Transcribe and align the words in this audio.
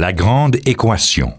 La 0.00 0.14
grande 0.14 0.56
équation. 0.64 1.34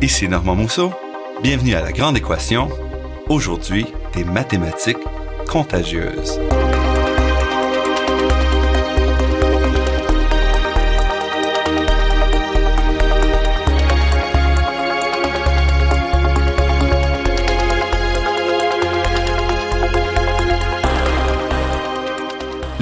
Ici 0.00 0.26
Normand 0.26 0.54
Mousseau. 0.54 0.90
Bienvenue 1.42 1.74
à 1.74 1.82
La 1.82 1.92
Grande 1.92 2.16
Équation. 2.16 2.70
Aujourd'hui, 3.28 3.84
des 4.14 4.24
mathématiques 4.24 4.96
contagieuses. 5.50 6.40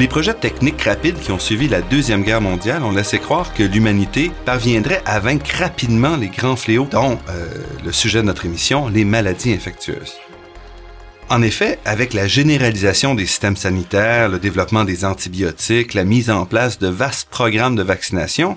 Les 0.00 0.09
projets 0.09 0.32
techniques 0.32 0.80
rapides 0.80 1.20
qui 1.20 1.30
ont 1.30 1.38
suivi 1.38 1.68
la 1.68 1.82
Deuxième 1.82 2.22
Guerre 2.22 2.40
mondiale 2.40 2.84
ont 2.84 2.90
laissé 2.90 3.18
croire 3.18 3.52
que 3.52 3.62
l'humanité 3.62 4.30
parviendrait 4.46 5.02
à 5.04 5.20
vaincre 5.20 5.54
rapidement 5.59 6.16
les 6.16 6.28
grands 6.28 6.56
fléaux, 6.56 6.88
dont 6.90 7.18
euh, 7.28 7.48
le 7.84 7.92
sujet 7.92 8.23
de 8.23 8.26
notre 8.26 8.46
émission, 8.46 8.88
les 8.88 9.04
maladies 9.04 9.52
infectieuses. 9.52 10.14
En 11.28 11.42
effet, 11.42 11.78
avec 11.84 12.14
la 12.14 12.26
généralisation 12.26 13.14
des 13.14 13.26
systèmes 13.26 13.56
sanitaires, 13.56 14.30
le 14.30 14.38
développement 14.38 14.84
des 14.84 15.04
antibiotiques, 15.04 15.92
la 15.92 16.04
mise 16.04 16.30
en 16.30 16.46
place 16.46 16.78
de 16.78 16.88
vastes 16.88 17.28
programmes 17.28 17.76
de 17.76 17.82
vaccination, 17.82 18.56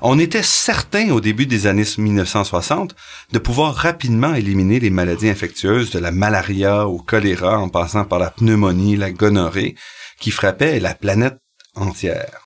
on 0.00 0.18
était 0.18 0.42
certain 0.42 1.10
au 1.10 1.20
début 1.20 1.46
des 1.46 1.68
années 1.68 1.84
1960 1.98 2.96
de 3.30 3.38
pouvoir 3.38 3.76
rapidement 3.76 4.34
éliminer 4.34 4.80
les 4.80 4.90
maladies 4.90 5.28
infectieuses 5.28 5.92
de 5.92 6.00
la 6.00 6.10
malaria 6.10 6.88
au 6.88 6.98
choléra 6.98 7.60
en 7.60 7.68
passant 7.68 8.04
par 8.04 8.18
la 8.18 8.30
pneumonie, 8.30 8.96
la 8.96 9.12
gonorrhée, 9.12 9.76
qui 10.20 10.30
frappait 10.30 10.78
la 10.78 10.94
planète 10.94 11.38
entière. 11.74 12.44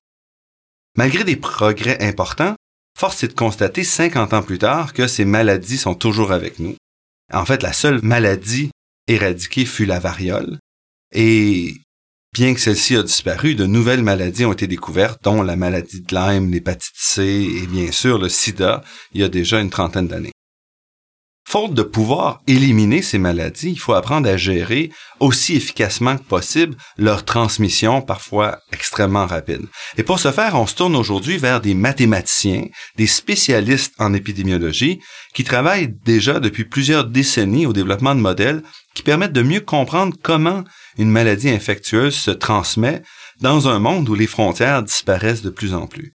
Malgré 0.97 1.25
des 1.25 1.37
progrès 1.37 2.03
importants, 2.03 2.55
force 2.99 3.25
est 3.25 3.29
de 3.29 3.35
constater 3.35 3.85
50 3.85 4.33
ans 4.33 4.43
plus 4.43 4.59
tard 4.59 4.93
que 4.93 5.07
ces 5.07 5.25
maladies 5.25 5.79
sont 5.79 5.95
toujours 5.95 6.33
avec 6.33 6.61
nous. 6.61 6.77
En 7.33 7.45
fait, 7.45 7.63
la 7.63 7.73
seule 7.73 8.01
maladie 8.03 8.71
éradiquée 9.09 9.67
fut 9.67 9.87
la 9.87 9.99
variole, 9.99 10.59
et 11.13 11.75
bien 12.33 12.55
que 12.55 12.61
celle-ci 12.61 12.97
a 12.97 13.03
disparu, 13.03 13.55
de 13.55 13.67
nouvelles 13.67 14.03
maladies 14.03 14.45
ont 14.45 14.53
été 14.53 14.67
découvertes, 14.67 15.23
dont 15.23 15.43
la 15.43 15.57
maladie 15.57 16.01
de 16.01 16.15
Lyme, 16.15 16.51
l'hépatite 16.51 16.95
C 16.95 17.23
et 17.23 17.67
bien 17.67 17.91
sûr 17.93 18.19
le 18.19 18.29
sida, 18.29 18.83
il 19.13 19.21
y 19.21 19.25
a 19.25 19.29
déjà 19.29 19.61
une 19.61 19.71
trentaine 19.71 20.09
d'années. 20.09 20.33
Faute 21.47 21.75
de 21.75 21.83
pouvoir 21.83 22.41
éliminer 22.47 23.03
ces 23.03 23.19
maladies, 23.19 23.71
il 23.71 23.79
faut 23.79 23.93
apprendre 23.93 24.29
à 24.29 24.37
gérer 24.37 24.91
aussi 25.21 25.55
efficacement 25.55 26.17
que 26.17 26.23
possible 26.23 26.75
leur 26.97 27.25
transmission, 27.25 28.01
parfois 28.01 28.59
extrêmement 28.73 29.27
rapide. 29.27 29.67
Et 29.99 30.03
pour 30.03 30.19
ce 30.19 30.33
faire, 30.33 30.55
on 30.55 30.67
se 30.67 30.75
tourne 30.75 30.97
aujourd'hui 30.97 31.37
vers 31.37 31.61
des 31.61 31.75
mathématiciens, 31.75 32.65
des 32.97 33.07
spécialistes 33.07 33.95
en 33.99 34.15
épidémiologie, 34.15 35.01
qui 35.35 35.45
travaillent 35.45 35.95
déjà 36.05 36.41
depuis 36.41 36.65
plusieurs 36.65 37.05
décennies 37.05 37.67
au 37.67 37.73
développement 37.73 38.15
de 38.15 38.21
modèles 38.21 38.63
qui 38.95 39.03
permettent 39.03 39.33
de 39.33 39.43
mieux 39.43 39.61
comprendre 39.61 40.17
comment 40.23 40.65
une 40.97 41.11
maladie 41.11 41.51
infectieuse 41.51 42.15
se 42.15 42.31
transmet 42.31 43.03
dans 43.41 43.69
un 43.69 43.79
monde 43.79 44.09
où 44.09 44.15
les 44.15 44.27
frontières 44.27 44.83
disparaissent 44.83 45.43
de 45.43 45.51
plus 45.51 45.75
en 45.75 45.87
plus. 45.87 46.14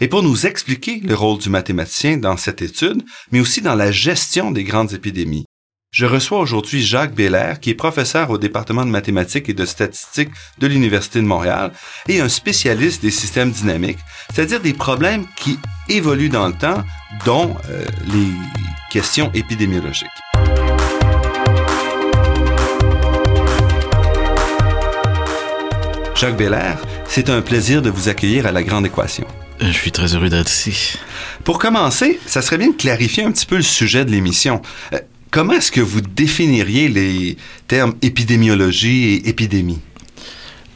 Et 0.00 0.08
pour 0.08 0.22
nous 0.22 0.46
expliquer 0.46 1.00
le 1.00 1.14
rôle 1.14 1.38
du 1.38 1.48
mathématicien 1.48 2.16
dans 2.16 2.36
cette 2.36 2.62
étude, 2.62 3.02
mais 3.30 3.40
aussi 3.40 3.60
dans 3.60 3.74
la 3.74 3.92
gestion 3.92 4.50
des 4.50 4.64
grandes 4.64 4.92
épidémies, 4.92 5.44
je 5.92 6.06
reçois 6.06 6.38
aujourd'hui 6.38 6.82
Jacques 6.82 7.14
Bélair, 7.14 7.60
qui 7.60 7.68
est 7.68 7.74
professeur 7.74 8.30
au 8.30 8.38
département 8.38 8.86
de 8.86 8.90
mathématiques 8.90 9.50
et 9.50 9.52
de 9.52 9.66
statistiques 9.66 10.30
de 10.58 10.66
l'Université 10.66 11.20
de 11.20 11.26
Montréal 11.26 11.70
et 12.08 12.22
un 12.22 12.30
spécialiste 12.30 13.02
des 13.02 13.10
systèmes 13.10 13.50
dynamiques, 13.50 13.98
c'est-à-dire 14.32 14.60
des 14.60 14.72
problèmes 14.72 15.26
qui 15.36 15.58
évoluent 15.90 16.30
dans 16.30 16.48
le 16.48 16.54
temps, 16.54 16.82
dont 17.26 17.54
euh, 17.68 17.84
les 18.06 18.30
questions 18.90 19.30
épidémiologiques. 19.34 20.08
Jacques 26.14 26.38
Bélair, 26.38 26.78
c'est 27.06 27.28
un 27.28 27.42
plaisir 27.42 27.82
de 27.82 27.90
vous 27.90 28.08
accueillir 28.08 28.46
à 28.46 28.52
la 28.52 28.62
Grande 28.62 28.86
Équation. 28.86 29.26
Je 29.60 29.70
suis 29.70 29.92
très 29.92 30.14
heureux 30.14 30.28
d'être 30.28 30.50
ici. 30.50 30.98
Pour 31.44 31.58
commencer, 31.58 32.18
ça 32.26 32.42
serait 32.42 32.58
bien 32.58 32.70
de 32.70 32.76
clarifier 32.76 33.24
un 33.24 33.32
petit 33.32 33.46
peu 33.46 33.56
le 33.56 33.62
sujet 33.62 34.04
de 34.04 34.10
l'émission. 34.10 34.60
Euh, 34.92 34.98
comment 35.30 35.54
est-ce 35.54 35.72
que 35.72 35.80
vous 35.80 36.00
définiriez 36.00 36.88
les 36.88 37.36
termes 37.68 37.94
épidémiologie 38.02 39.04
et 39.04 39.28
épidémie? 39.28 39.80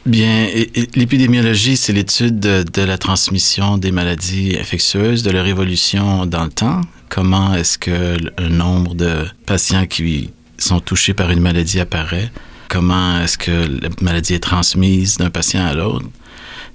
Bien, 0.05 0.47
l'épidémiologie, 0.95 1.75
c'est 1.75 1.91
l'étude 1.91 2.39
de, 2.39 2.81
la 2.81 2.97
transmission 2.97 3.77
des 3.77 3.91
maladies 3.91 4.55
infectieuses, 4.57 5.21
de 5.21 5.31
leur 5.31 5.45
évolution 5.47 6.25
dans 6.25 6.45
le 6.45 6.49
temps. 6.49 6.79
Comment 7.09 7.53
est-ce 7.55 7.77
que 7.77 8.15
le 8.37 8.47
nombre 8.47 8.95
de 8.95 9.25
patients 9.45 9.85
qui 9.85 10.29
sont 10.57 10.79
touchés 10.79 11.13
par 11.13 11.29
une 11.31 11.41
maladie 11.41 11.81
apparaît? 11.81 12.31
Comment 12.69 13.19
est-ce 13.19 13.37
que 13.37 13.51
la 13.51 13.89
maladie 14.01 14.33
est 14.33 14.39
transmise 14.39 15.17
d'un 15.17 15.29
patient 15.29 15.65
à 15.65 15.73
l'autre? 15.73 16.05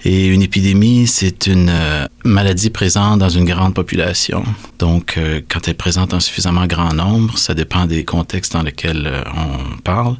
Et 0.05 0.27
une 0.27 0.43
épidémie, 0.43 1.07
c'est 1.07 1.47
une 1.47 1.69
euh, 1.71 2.07
maladie 2.25 2.71
présente 2.71 3.21
dans 3.21 3.29
une 3.29 3.45
grande 3.45 3.73
population. 3.73 4.43
Donc, 4.81 5.17
euh, 5.17 5.41
quand 5.49 5.61
elle 5.65 5.73
est 5.73 5.75
présente 5.75 6.13
en 6.13 6.19
suffisamment 6.19 6.67
grand 6.67 6.93
nombre, 6.93 7.39
ça 7.39 7.55
dépend 7.55 7.87
des 7.87 8.05
contextes 8.05 8.53
dans 8.53 8.63
lesquels 8.63 9.07
euh, 9.07 9.23
on 9.37 9.77
parle, 9.79 10.17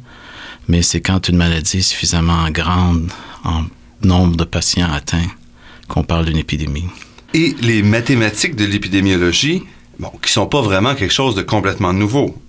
mais 0.69 0.81
c'est 0.83 1.01
quand 1.01 1.27
une 1.27 1.35
maladie 1.35 1.79
est 1.79 1.81
suffisamment 1.81 2.49
grande 2.49 3.11
en 3.43 3.63
nombre 4.01 4.37
de 4.37 4.45
patients 4.45 4.89
atteints 4.89 5.27
qu'on 5.89 6.03
parle 6.03 6.25
d'une 6.25 6.37
épidémie. 6.37 6.85
Et 7.33 7.53
les 7.61 7.83
mathématiques 7.83 8.55
de 8.55 8.63
l'épidémiologie, 8.63 9.63
bon, 9.99 10.11
qui 10.21 10.31
sont 10.31 10.45
pas 10.45 10.61
vraiment 10.61 10.95
quelque 10.95 11.13
chose 11.13 11.35
de 11.35 11.41
complètement 11.41 11.91
nouveau. 11.91 12.41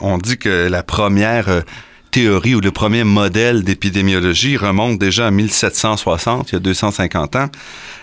on 0.00 0.18
dit 0.18 0.38
que 0.38 0.66
la 0.68 0.82
première 0.82 1.62
théorie 2.10 2.54
ou 2.54 2.60
le 2.60 2.70
premier 2.70 3.04
modèle 3.04 3.62
d'épidémiologie 3.62 4.56
remonte 4.56 4.98
déjà 4.98 5.28
à 5.28 5.30
1760, 5.30 6.50
il 6.50 6.54
y 6.54 6.56
a 6.56 6.60
250 6.60 7.36
ans, 7.36 7.48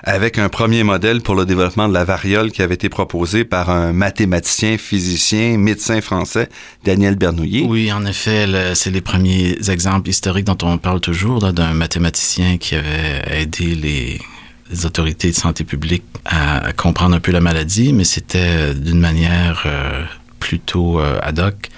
avec 0.04 0.38
un 0.38 0.50
premier 0.50 0.84
modèle 0.84 1.22
pour 1.22 1.36
le 1.36 1.46
développement 1.46 1.90
de 1.90 1.94
la 1.94 2.06
variole 2.06 2.52
qui 2.52 2.62
avait 2.62 2.76
été 2.76 2.90
proposé 2.90 3.44
par 3.44 3.70
un 3.70 3.94
mathématicien, 3.94 4.78
physicien, 4.78 5.58
médecin 5.58 6.02
français, 6.02 6.50
Daniel 6.86 7.16
Bernouillier. 7.16 7.66
Oui, 7.68 7.92
en 7.92 8.06
effet, 8.06 8.48
c'est 8.76 8.92
les 8.92 9.02
premiers 9.02 9.58
exemples 9.70 10.10
historiques 10.10 10.46
dont 10.46 10.58
on 10.64 10.78
parle 10.78 11.02
toujours, 11.02 11.52
d'un 11.52 11.74
mathématicien 11.74 12.58
qui 12.58 12.76
avait 12.76 13.42
aidé 13.42 13.76
les, 13.76 14.20
autorités 14.86 15.32
de 15.32 15.36
santé 15.36 15.64
publique 15.64 16.04
à, 16.26 16.74
comprendre 16.74 17.16
un 17.16 17.20
peu 17.20 17.32
la 17.32 17.40
maladie, 17.40 17.94
mais 17.94 18.04
c'était 18.04 18.74
d'une 18.74 19.00
manière 19.00 19.64
euh, 19.66 20.04
plutôt 20.40 21.00
euh, 21.00 21.18
ad 21.22 21.40
hoc. 21.40 21.70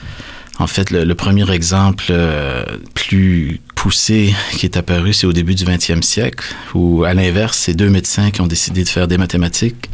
En 0.60 0.68
fait, 0.68 0.92
le, 0.92 1.16
premier 1.16 1.50
exemple 1.50 2.08
euh, 2.10 2.66
plus 2.94 3.62
poussé 3.76 4.36
qui 4.52 4.66
est 4.66 4.76
apparu, 4.76 5.14
c'est 5.14 5.26
au 5.26 5.32
début 5.32 5.56
du 5.56 5.64
20e 5.64 6.02
siècle, 6.02 6.54
où 6.76 7.06
à 7.06 7.14
l'inverse, 7.14 7.58
c'est 7.58 7.74
deux 7.74 7.90
médecins 7.90 8.30
qui 8.30 8.42
ont 8.42 8.48
décidé 8.48 8.84
de 8.84 8.90
faire 8.90 9.08
des 9.08 9.18
mathématiques. 9.18 9.90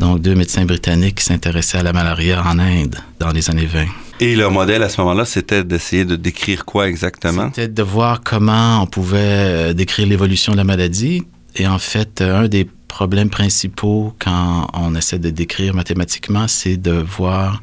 Donc, 0.00 0.20
deux 0.20 0.34
médecins 0.34 0.64
britanniques 0.64 1.18
qui 1.18 1.24
s'intéressaient 1.24 1.78
à 1.78 1.82
la 1.84 1.92
malaria 1.92 2.42
en 2.44 2.58
Inde 2.58 2.96
dans 3.20 3.30
les 3.30 3.48
années 3.48 3.66
20. 3.66 3.84
Et 4.20 4.34
leur 4.34 4.50
modèle 4.50 4.82
à 4.82 4.88
ce 4.88 5.00
moment-là, 5.00 5.24
c'était 5.24 5.62
d'essayer 5.62 6.04
de 6.04 6.16
décrire 6.16 6.64
quoi 6.64 6.88
exactement? 6.88 7.50
C'était 7.54 7.68
de 7.68 7.82
voir 7.84 8.20
comment 8.24 8.82
on 8.82 8.86
pouvait 8.86 9.18
euh, 9.20 9.72
décrire 9.72 10.08
l'évolution 10.08 10.50
de 10.50 10.56
la 10.56 10.64
maladie. 10.64 11.22
Et 11.54 11.68
en 11.68 11.78
fait, 11.78 12.22
un 12.22 12.48
des 12.48 12.68
problèmes 12.88 13.30
principaux 13.30 14.14
quand 14.18 14.66
on 14.74 14.96
essaie 14.96 15.20
de 15.20 15.30
décrire 15.30 15.74
mathématiquement, 15.74 16.48
c'est 16.48 16.76
de 16.76 16.90
voir 16.90 17.62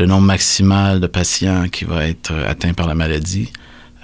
le 0.00 0.06
nombre 0.06 0.26
maximal 0.26 0.98
de 0.98 1.06
patients 1.06 1.68
qui 1.68 1.84
va 1.84 2.06
être 2.06 2.32
euh, 2.32 2.50
atteint 2.50 2.72
par 2.72 2.88
la 2.88 2.94
maladie, 2.94 3.52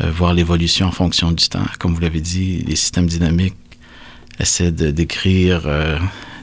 euh, 0.02 0.10
voir 0.10 0.34
l'évolution 0.34 0.87
en 0.87 0.93
fonction 0.93 1.32
du 1.32 1.48
temps. 1.48 1.64
Comme 1.78 1.94
vous 1.94 2.00
l'avez 2.00 2.20
dit, 2.20 2.62
les 2.66 2.76
systèmes 2.76 3.06
dynamiques 3.06 3.56
essaient 4.38 4.72
de 4.72 4.90
décrire 4.90 5.62
euh, 5.64 5.96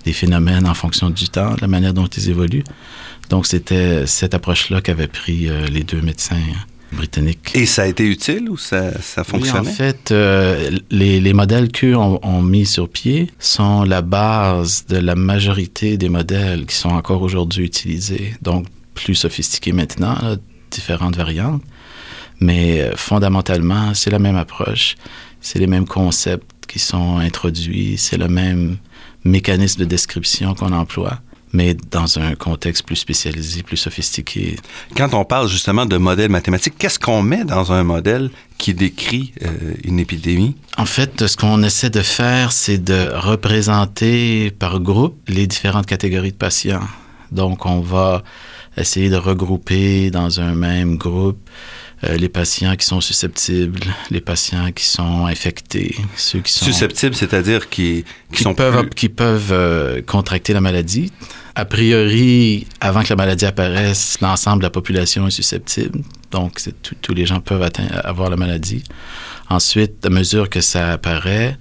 des 0.05 0.13
phénomènes 0.13 0.67
en 0.67 0.73
fonction 0.73 1.11
du 1.11 1.29
temps, 1.29 1.53
de 1.53 1.61
la 1.61 1.67
manière 1.67 1.93
dont 1.93 2.07
ils 2.07 2.29
évoluent. 2.31 2.63
Donc, 3.29 3.45
c'était 3.45 4.07
cette 4.07 4.33
approche-là 4.33 4.81
qu'avaient 4.81 5.07
pris 5.07 5.47
les 5.71 5.83
deux 5.83 6.01
médecins 6.01 6.35
britanniques. 6.91 7.51
Et 7.55 7.65
ça 7.65 7.83
a 7.83 7.85
été 7.85 8.05
utile 8.05 8.49
ou 8.49 8.57
ça, 8.57 8.99
ça 9.01 9.23
fonctionnait? 9.23 9.61
Oui, 9.61 9.67
en 9.67 9.71
fait, 9.71 10.13
les, 10.91 11.21
les, 11.21 11.33
modèles 11.33 11.71
qu'eux 11.71 11.95
ont, 11.95 12.19
ont, 12.21 12.41
mis 12.41 12.65
sur 12.65 12.89
pied 12.89 13.31
sont 13.39 13.83
la 13.83 14.01
base 14.01 14.85
de 14.87 14.97
la 14.97 15.15
majorité 15.15 15.97
des 15.97 16.09
modèles 16.09 16.65
qui 16.65 16.75
sont 16.75 16.89
encore 16.89 17.21
aujourd'hui 17.21 17.65
utilisés. 17.65 18.33
Donc, 18.41 18.65
plus 18.93 19.15
sophistiqué 19.15 19.71
maintenant, 19.71 20.15
différentes 20.71 21.15
variantes. 21.15 21.61
Mais 22.39 22.81
euh, 22.81 22.95
fondamentalement, 22.95 23.93
c'est 23.93 24.09
la 24.09 24.19
même 24.19 24.35
approche, 24.35 24.95
c'est 25.41 25.59
les 25.59 25.67
mêmes 25.67 25.87
concepts 25.87 26.65
qui 26.67 26.79
sont 26.79 27.17
introduits, 27.17 27.97
c'est 27.97 28.17
le 28.17 28.27
même 28.27 28.77
mécanisme 29.23 29.79
de 29.79 29.85
description 29.85 30.53
qu'on 30.55 30.73
emploie. 30.73 31.19
mais 31.53 31.75
dans 31.91 32.17
un 32.17 32.33
contexte 32.33 32.83
plus 32.83 32.95
spécialisé, 32.95 33.61
plus 33.61 33.77
sophistiqué. 33.77 34.57
Quand 34.97 35.13
on 35.13 35.23
parle 35.23 35.47
justement 35.47 35.85
de 35.85 35.97
modèles 35.97 36.31
mathématiques, 36.31 36.73
qu'est-ce 36.79 36.97
qu'on 36.97 37.21
met 37.21 37.45
dans 37.45 37.71
un 37.71 37.83
modèle 37.83 38.31
qui 38.57 38.73
décrit 38.73 39.33
euh, 39.43 39.75
une 39.83 39.99
épidémie? 39.99 40.55
En 40.77 40.85
fait, 40.85 41.27
ce 41.27 41.37
qu'on 41.37 41.61
essaie 41.61 41.91
de 41.91 42.01
faire, 42.01 42.51
c'est 42.51 42.79
de 42.79 43.11
représenter 43.13 44.49
par 44.49 44.79
groupe 44.79 45.15
les 45.27 45.45
différentes 45.45 45.85
catégories 45.85 46.31
de 46.31 46.37
patients. 46.37 46.87
Donc, 47.31 47.67
on 47.67 47.81
va 47.81 48.23
essayer 48.77 49.09
de 49.09 49.15
regrouper 49.15 50.11
dans 50.11 50.39
un 50.39 50.55
même 50.55 50.97
groupe 50.97 51.39
euh, 52.03 52.17
les 52.17 52.27
patients 52.27 52.75
qui 52.75 52.85
sont 52.85 52.99
susceptibles, 52.99 53.79
les 54.11 54.19
patients 54.19 54.71
qui 54.73 54.83
sont 54.83 55.25
infectés, 55.25 55.95
ceux 56.17 56.39
qui 56.39 56.51
sont... 56.51 56.65
Susceptibles, 56.65 57.15
c'est-à-dire 57.15 57.69
qui, 57.69 58.03
qui, 58.33 58.43
sont 58.43 58.53
peuvent, 58.53 58.81
plus... 58.81 58.89
qui 58.89 59.09
peuvent 59.09 59.53
euh, 59.53 60.01
contracter 60.01 60.51
la 60.53 60.59
maladie. 60.59 61.13
A 61.55 61.65
priori, 61.65 62.67
avant 62.81 63.03
que 63.03 63.09
la 63.09 63.15
maladie 63.15 63.45
apparaisse, 63.45 64.17
l'ensemble 64.21 64.59
de 64.59 64.63
la 64.63 64.69
population 64.69 65.27
est 65.27 65.31
susceptible. 65.31 65.99
Donc, 66.31 66.59
tous 67.01 67.13
les 67.13 67.25
gens 67.25 67.39
peuvent 67.39 67.61
atteindre, 67.61 68.01
avoir 68.03 68.29
la 68.29 68.37
maladie. 68.37 68.83
Ensuite, 69.49 70.05
à 70.05 70.09
mesure 70.09 70.49
que 70.49 70.61
ça 70.61 70.93
apparaît, 70.93 71.57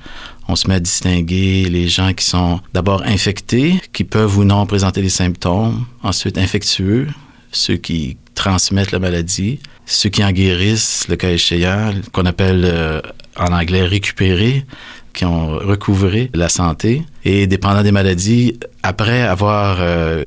on 0.48 0.56
se 0.56 0.68
met 0.68 0.74
à 0.74 0.80
distinguer 0.80 1.68
les 1.68 1.88
gens 1.88 2.12
qui 2.12 2.24
sont 2.24 2.60
d'abord 2.72 3.02
infectés, 3.04 3.80
qui 3.92 4.04
peuvent 4.04 4.36
ou 4.38 4.44
non 4.44 4.66
présenter 4.66 5.02
des 5.02 5.08
symptômes, 5.08 5.84
ensuite 6.02 6.38
infectieux, 6.38 7.08
ceux 7.52 7.76
qui 7.76 8.16
transmettent 8.34 8.92
la 8.92 8.98
maladie, 8.98 9.60
ceux 9.86 10.08
qui 10.08 10.24
en 10.24 10.32
guérissent, 10.32 11.06
le 11.08 11.16
cas 11.16 11.30
échéant, 11.30 11.92
qu'on 12.12 12.26
appelle 12.26 12.62
euh, 12.64 13.00
en 13.36 13.52
anglais 13.52 13.84
récupérer, 13.84 14.64
qui 15.12 15.24
ont 15.24 15.58
recouvré 15.58 16.30
la 16.34 16.48
santé. 16.48 17.02
Et 17.24 17.46
dépendant 17.46 17.82
des 17.82 17.92
maladies, 17.92 18.58
après 18.82 19.22
avoir 19.22 19.78
euh, 19.80 20.24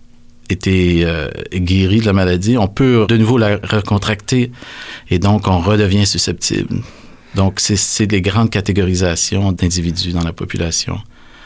été 0.50 1.04
euh, 1.04 1.30
guéri 1.54 2.00
de 2.00 2.06
la 2.06 2.14
maladie, 2.14 2.58
on 2.58 2.68
peut 2.68 3.06
de 3.08 3.18
nouveau 3.18 3.38
la 3.38 3.58
recontracter 3.58 4.52
et 5.10 5.20
donc 5.20 5.48
on 5.48 5.60
redevient 5.60 6.06
susceptible. 6.06 6.82
Donc, 7.36 7.60
c'est 7.60 8.08
des 8.08 8.22
grandes 8.22 8.50
catégorisations 8.50 9.52
d'individus 9.52 10.14
dans 10.14 10.24
la 10.24 10.34
population. 10.34 10.98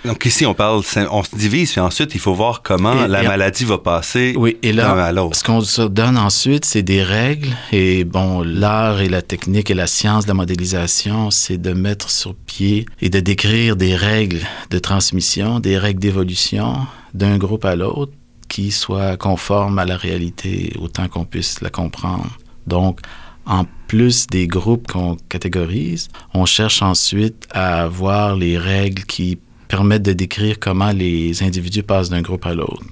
Donc 0.05 0.25
ici, 0.25 0.45
on 0.45 0.53
parle, 0.53 0.81
on 1.11 1.23
se 1.23 1.35
divise, 1.35 1.71
puis 1.71 1.81
ensuite, 1.81 2.15
il 2.15 2.21
faut 2.21 2.33
voir 2.33 2.61
comment 2.61 2.93
la 2.93 3.21
maladie 3.23 3.65
va 3.65 3.77
passer 3.77 4.33
oui, 4.37 4.57
et 4.63 4.71
là, 4.71 4.91
à 4.91 5.11
l'autre. 5.11 5.35
Ce 5.35 5.43
qu'on 5.43 5.59
se 5.59 5.81
donne 5.81 6.17
ensuite, 6.17 6.63
c'est 6.63 6.83
des 6.83 7.03
règles. 7.03 7.49
Et 7.73 8.05
bon, 8.05 8.41
l'art 8.41 9.01
et 9.01 9.09
la 9.09 9.21
technique 9.21 9.69
et 9.69 9.73
la 9.73 9.87
science 9.87 10.23
de 10.23 10.29
la 10.29 10.35
modélisation, 10.35 11.31
c'est 11.31 11.57
de 11.57 11.73
mettre 11.73 12.09
sur 12.09 12.33
pied 12.33 12.85
et 13.01 13.09
de 13.09 13.19
décrire 13.19 13.75
des 13.75 13.95
règles 13.95 14.39
de 14.69 14.79
transmission, 14.79 15.59
des 15.59 15.77
règles 15.77 15.99
d'évolution 15.99 16.77
d'un 17.13 17.37
groupe 17.37 17.65
à 17.65 17.75
l'autre 17.75 18.13
qui 18.47 18.71
soient 18.71 19.17
conformes 19.17 19.79
à 19.79 19.85
la 19.85 19.97
réalité 19.97 20.73
autant 20.79 21.09
qu'on 21.09 21.25
puisse 21.25 21.59
la 21.61 21.69
comprendre. 21.69 22.37
Donc, 22.67 23.01
en 23.49 23.65
plus 23.87 24.27
des 24.27 24.47
groupes 24.47 24.87
qu'on 24.87 25.17
catégorise, 25.27 26.07
on 26.33 26.45
cherche 26.45 26.81
ensuite 26.81 27.47
à 27.49 27.87
voir 27.87 28.35
les 28.35 28.57
règles 28.57 29.03
qui 29.03 29.39
permettent 29.67 30.03
de 30.03 30.13
décrire 30.13 30.59
comment 30.59 30.91
les 30.91 31.43
individus 31.43 31.83
passent 31.83 32.09
d'un 32.09 32.21
groupe 32.21 32.45
à 32.45 32.53
l'autre. 32.53 32.85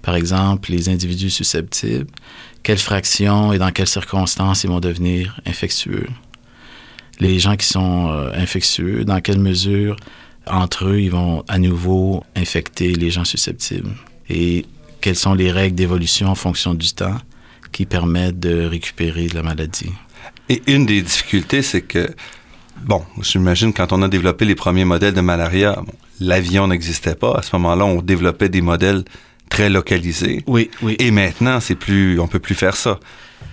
Par 0.00 0.14
exemple, 0.14 0.70
les 0.70 0.88
individus 0.88 1.30
susceptibles, 1.30 2.06
quelle 2.62 2.78
fraction 2.78 3.52
et 3.52 3.58
dans 3.58 3.72
quelles 3.72 3.88
circonstances 3.88 4.62
ils 4.62 4.70
vont 4.70 4.80
devenir 4.80 5.40
infectieux. 5.44 6.06
Les 7.18 7.40
gens 7.40 7.56
qui 7.56 7.66
sont 7.66 8.08
euh, 8.08 8.30
infectieux, 8.34 9.04
dans 9.04 9.20
quelle 9.20 9.40
mesure 9.40 9.96
entre 10.46 10.86
eux 10.86 11.00
ils 11.00 11.10
vont 11.10 11.44
à 11.48 11.58
nouveau 11.58 12.22
infecter 12.36 12.94
les 12.94 13.10
gens 13.10 13.24
susceptibles. 13.24 13.90
Et 14.30 14.64
quelles 15.00 15.16
sont 15.16 15.34
les 15.34 15.50
règles 15.50 15.74
d'évolution 15.74 16.28
en 16.28 16.36
fonction 16.36 16.74
du 16.74 16.92
temps 16.92 17.18
qui 17.78 17.86
permettent 17.86 18.40
de 18.40 18.66
récupérer 18.66 19.28
de 19.28 19.36
la 19.36 19.44
maladie. 19.44 19.92
Et 20.48 20.62
une 20.66 20.84
des 20.84 21.00
difficultés, 21.00 21.62
c'est 21.62 21.82
que, 21.82 22.10
bon, 22.82 23.04
j'imagine 23.22 23.72
quand 23.72 23.92
on 23.92 24.02
a 24.02 24.08
développé 24.08 24.44
les 24.44 24.56
premiers 24.56 24.84
modèles 24.84 25.14
de 25.14 25.20
malaria, 25.20 25.80
l'avion 26.18 26.66
n'existait 26.66 27.14
pas. 27.14 27.36
À 27.38 27.42
ce 27.42 27.54
moment-là, 27.54 27.84
on 27.84 28.02
développait 28.02 28.48
des 28.48 28.62
modèles 28.62 29.04
très 29.48 29.70
localisés. 29.70 30.42
Oui, 30.48 30.72
oui. 30.82 30.96
Et 30.98 31.12
maintenant, 31.12 31.60
c'est 31.60 31.76
plus, 31.76 32.18
on 32.18 32.26
peut 32.26 32.40
plus 32.40 32.56
faire 32.56 32.74
ça. 32.74 32.98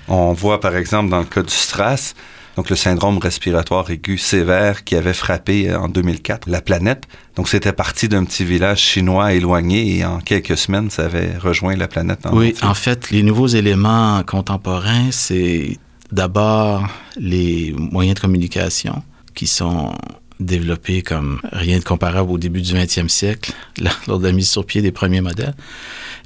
On 0.08 0.34
voit, 0.34 0.60
par 0.60 0.76
exemple, 0.76 1.12
dans 1.12 1.20
le 1.20 1.26
cas 1.26 1.44
du 1.44 1.54
STRAS, 1.54 2.16
donc 2.56 2.70
le 2.70 2.76
syndrome 2.76 3.18
respiratoire 3.18 3.90
aigu 3.90 4.18
sévère 4.18 4.84
qui 4.84 4.96
avait 4.96 5.14
frappé 5.14 5.70
euh, 5.70 5.80
en 5.80 5.90
2004 5.90 6.50
la 6.50 6.62
planète. 6.62 7.04
Donc 7.36 7.50
c'était 7.50 7.74
parti 7.74 8.08
d'un 8.08 8.24
petit 8.24 8.46
village 8.46 8.80
chinois 8.80 9.34
éloigné 9.34 9.98
et 9.98 10.06
en 10.06 10.20
quelques 10.20 10.58
semaines, 10.58 10.90
ça 10.90 11.06
avait 11.06 11.38
rejoint 11.38 11.76
la 11.76 11.88
planète. 11.88 12.26
En 12.26 12.36
oui, 12.36 12.56
en 12.62 12.74
fait, 12.74 13.12
les 13.12 13.24
nouveaux 13.24 13.48
éléments 13.48 14.24
contemporains, 14.24 15.12
c'est 15.12 15.78
d'abord 16.12 16.88
les 17.18 17.74
moyens 17.78 18.16
de 18.16 18.22
communication 18.22 19.04
qui 19.34 19.48
sont 19.48 19.94
développés 20.40 21.02
comme 21.02 21.40
rien 21.52 21.80
de 21.80 21.84
comparable 21.84 22.32
au 22.32 22.38
début 22.38 22.62
du 22.62 22.74
20e 22.74 23.10
siècle, 23.10 23.52
lors 24.08 24.20
de 24.20 24.28
la 24.28 24.32
mise 24.32 24.50
sur 24.50 24.66
pied 24.66 24.82
des 24.82 24.92
premiers 24.92 25.22
modèles. 25.22 25.56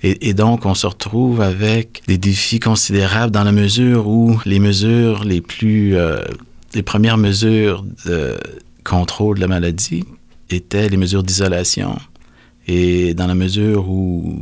Et, 0.01 0.33
donc, 0.33 0.65
on 0.65 0.75
se 0.75 0.87
retrouve 0.87 1.41
avec 1.41 2.03
des 2.07 2.17
défis 2.17 2.59
considérables 2.59 3.31
dans 3.31 3.43
la 3.43 3.51
mesure 3.51 4.07
où 4.07 4.39
les 4.45 4.59
mesures 4.59 5.23
les 5.23 5.41
plus... 5.41 5.97
Euh, 5.97 6.21
les 6.73 6.83
premières 6.83 7.17
mesures 7.17 7.83
de 8.05 8.37
contrôle 8.83 9.37
de 9.37 9.41
la 9.41 9.47
maladie 9.47 10.03
étaient 10.49 10.87
les 10.87 10.97
mesures 10.97 11.23
d'isolation. 11.23 11.97
Et 12.67 13.13
dans 13.13 13.27
la 13.27 13.35
mesure 13.35 13.89
où 13.89 14.39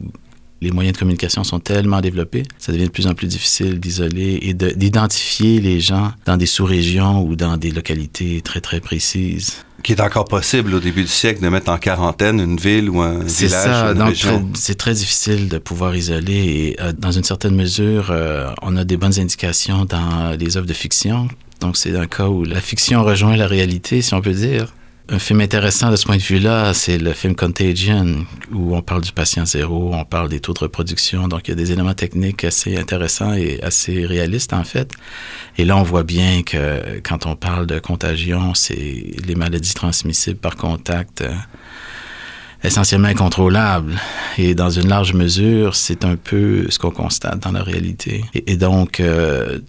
les 0.61 0.71
moyens 0.71 0.93
de 0.95 0.99
communication 0.99 1.43
sont 1.43 1.59
tellement 1.59 2.01
développés, 2.01 2.43
ça 2.57 2.71
devient 2.71 2.85
de 2.85 2.91
plus 2.91 3.07
en 3.07 3.13
plus 3.13 3.27
difficile 3.27 3.79
d'isoler 3.79 4.39
et 4.41 4.53
d'identifier 4.53 5.61
les 5.61 5.79
gens 5.79 6.11
dans 6.25 6.37
des 6.37 6.45
sous-régions 6.45 7.23
ou 7.23 7.35
dans 7.35 7.57
des 7.57 7.71
localités 7.71 8.41
très, 8.41 8.59
très 8.59 8.81
précises. 8.81 9.63
Qui 9.83 9.93
est 9.93 10.01
encore 10.01 10.25
possible 10.25 10.73
au 10.73 10.79
début 10.79 11.03
du 11.03 11.07
siècle 11.07 11.41
de 11.41 11.49
mettre 11.49 11.69
en 11.71 11.77
quarantaine 11.77 12.39
une 12.39 12.57
ville 12.57 12.89
ou 12.89 13.01
un 13.01 13.19
village, 13.19 13.49
ça. 13.51 13.91
une 13.91 13.99
Donc, 13.99 14.09
région. 14.09 14.49
C'est 14.55 14.77
très 14.77 14.93
difficile 14.93 15.49
de 15.49 15.59
pouvoir 15.59 15.95
isoler 15.95 16.33
et 16.33 16.81
euh, 16.81 16.93
dans 16.97 17.11
une 17.11 17.23
certaine 17.23 17.55
mesure, 17.55 18.07
euh, 18.09 18.49
on 18.61 18.75
a 18.75 18.83
des 18.83 18.97
bonnes 18.97 19.19
indications 19.19 19.85
dans 19.85 20.35
les 20.37 20.57
œuvres 20.57 20.65
de 20.65 20.73
fiction. 20.73 21.27
Donc, 21.61 21.77
c'est 21.77 21.95
un 21.95 22.07
cas 22.07 22.27
où 22.27 22.43
la 22.43 22.59
fiction 22.61 23.03
rejoint 23.03 23.35
la 23.35 23.47
réalité, 23.47 24.01
si 24.01 24.13
on 24.13 24.21
peut 24.21 24.33
dire. 24.33 24.73
Un 25.09 25.19
film 25.19 25.39
intéressant 25.39 25.89
de 25.89 25.95
ce 25.95 26.05
point 26.05 26.17
de 26.17 26.21
vue-là, 26.21 26.73
c'est 26.73 26.97
le 26.97 27.13
film 27.13 27.33
Contagion, 27.33 28.25
où 28.51 28.75
on 28.75 28.81
parle 28.81 29.03
du 29.03 29.13
patient 29.13 29.45
zéro, 29.45 29.91
on 29.93 30.03
parle 30.03 30.27
des 30.27 30.41
taux 30.41 30.53
de 30.53 30.59
reproduction. 30.59 31.29
Donc, 31.29 31.47
il 31.47 31.51
y 31.51 31.53
a 31.53 31.55
des 31.55 31.71
éléments 31.71 31.93
techniques 31.93 32.43
assez 32.43 32.75
intéressants 32.75 33.33
et 33.33 33.61
assez 33.63 34.05
réalistes, 34.05 34.51
en 34.51 34.65
fait. 34.65 34.91
Et 35.57 35.63
là, 35.63 35.77
on 35.77 35.83
voit 35.83 36.03
bien 36.03 36.43
que 36.43 36.99
quand 37.03 37.25
on 37.25 37.37
parle 37.37 37.67
de 37.67 37.79
contagion, 37.79 38.53
c'est 38.53 39.15
les 39.25 39.35
maladies 39.35 39.73
transmissibles 39.73 40.39
par 40.39 40.57
contact 40.57 41.21
euh, 41.21 41.33
essentiellement 42.65 43.07
incontrôlables. 43.07 43.95
Et 44.37 44.55
dans 44.55 44.69
une 44.69 44.89
large 44.89 45.13
mesure, 45.13 45.77
c'est 45.77 46.03
un 46.03 46.17
peu 46.17 46.69
ce 46.69 46.79
qu'on 46.79 46.91
constate 46.91 47.39
dans 47.39 47.53
la 47.53 47.63
réalité. 47.63 48.25
Et, 48.33 48.57
donc, 48.57 48.99
euh, 48.99 49.59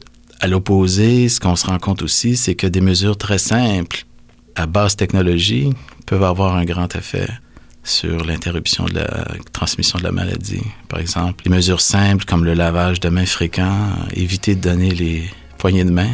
à 0.40 0.48
l'opposé, 0.48 1.28
ce 1.28 1.38
qu'on 1.38 1.54
se 1.54 1.66
rend 1.66 1.78
compte 1.78 2.02
aussi, 2.02 2.36
c'est 2.36 2.56
que 2.56 2.66
des 2.66 2.80
mesures 2.80 3.16
très 3.16 3.38
simples, 3.38 4.04
à 4.58 4.66
basse 4.66 4.96
technologie, 4.96 5.72
peuvent 6.06 6.24
avoir 6.24 6.56
un 6.56 6.64
grand 6.64 6.94
effet 6.96 7.28
sur 7.84 8.24
l'interruption 8.24 8.84
de 8.84 8.94
la 8.94 9.26
transmission 9.52 9.98
de 9.98 10.04
la 10.04 10.12
maladie. 10.12 10.62
Par 10.88 11.00
exemple, 11.00 11.44
les 11.44 11.50
mesures 11.50 11.80
simples 11.80 12.24
comme 12.24 12.44
le 12.44 12.54
lavage 12.54 13.00
de 13.00 13.08
mains 13.08 13.26
fréquent, 13.26 13.88
éviter 14.14 14.54
de 14.54 14.60
donner 14.60 14.90
les 14.90 15.24
poignées 15.56 15.84
de 15.84 15.90
main, 15.90 16.10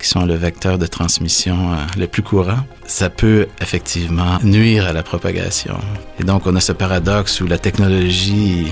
qui 0.00 0.08
sont 0.08 0.26
le 0.26 0.34
vecteur 0.34 0.76
de 0.76 0.86
transmission 0.86 1.72
euh, 1.72 1.76
le 1.96 2.06
plus 2.06 2.22
courant, 2.22 2.58
ça 2.86 3.10
peut 3.10 3.46
effectivement 3.60 4.38
nuire 4.42 4.86
à 4.86 4.92
la 4.92 5.02
propagation. 5.02 5.78
Et 6.18 6.24
donc, 6.24 6.46
on 6.46 6.54
a 6.56 6.60
ce 6.60 6.72
paradoxe 6.72 7.40
où 7.40 7.46
la 7.46 7.58
technologie 7.58 8.66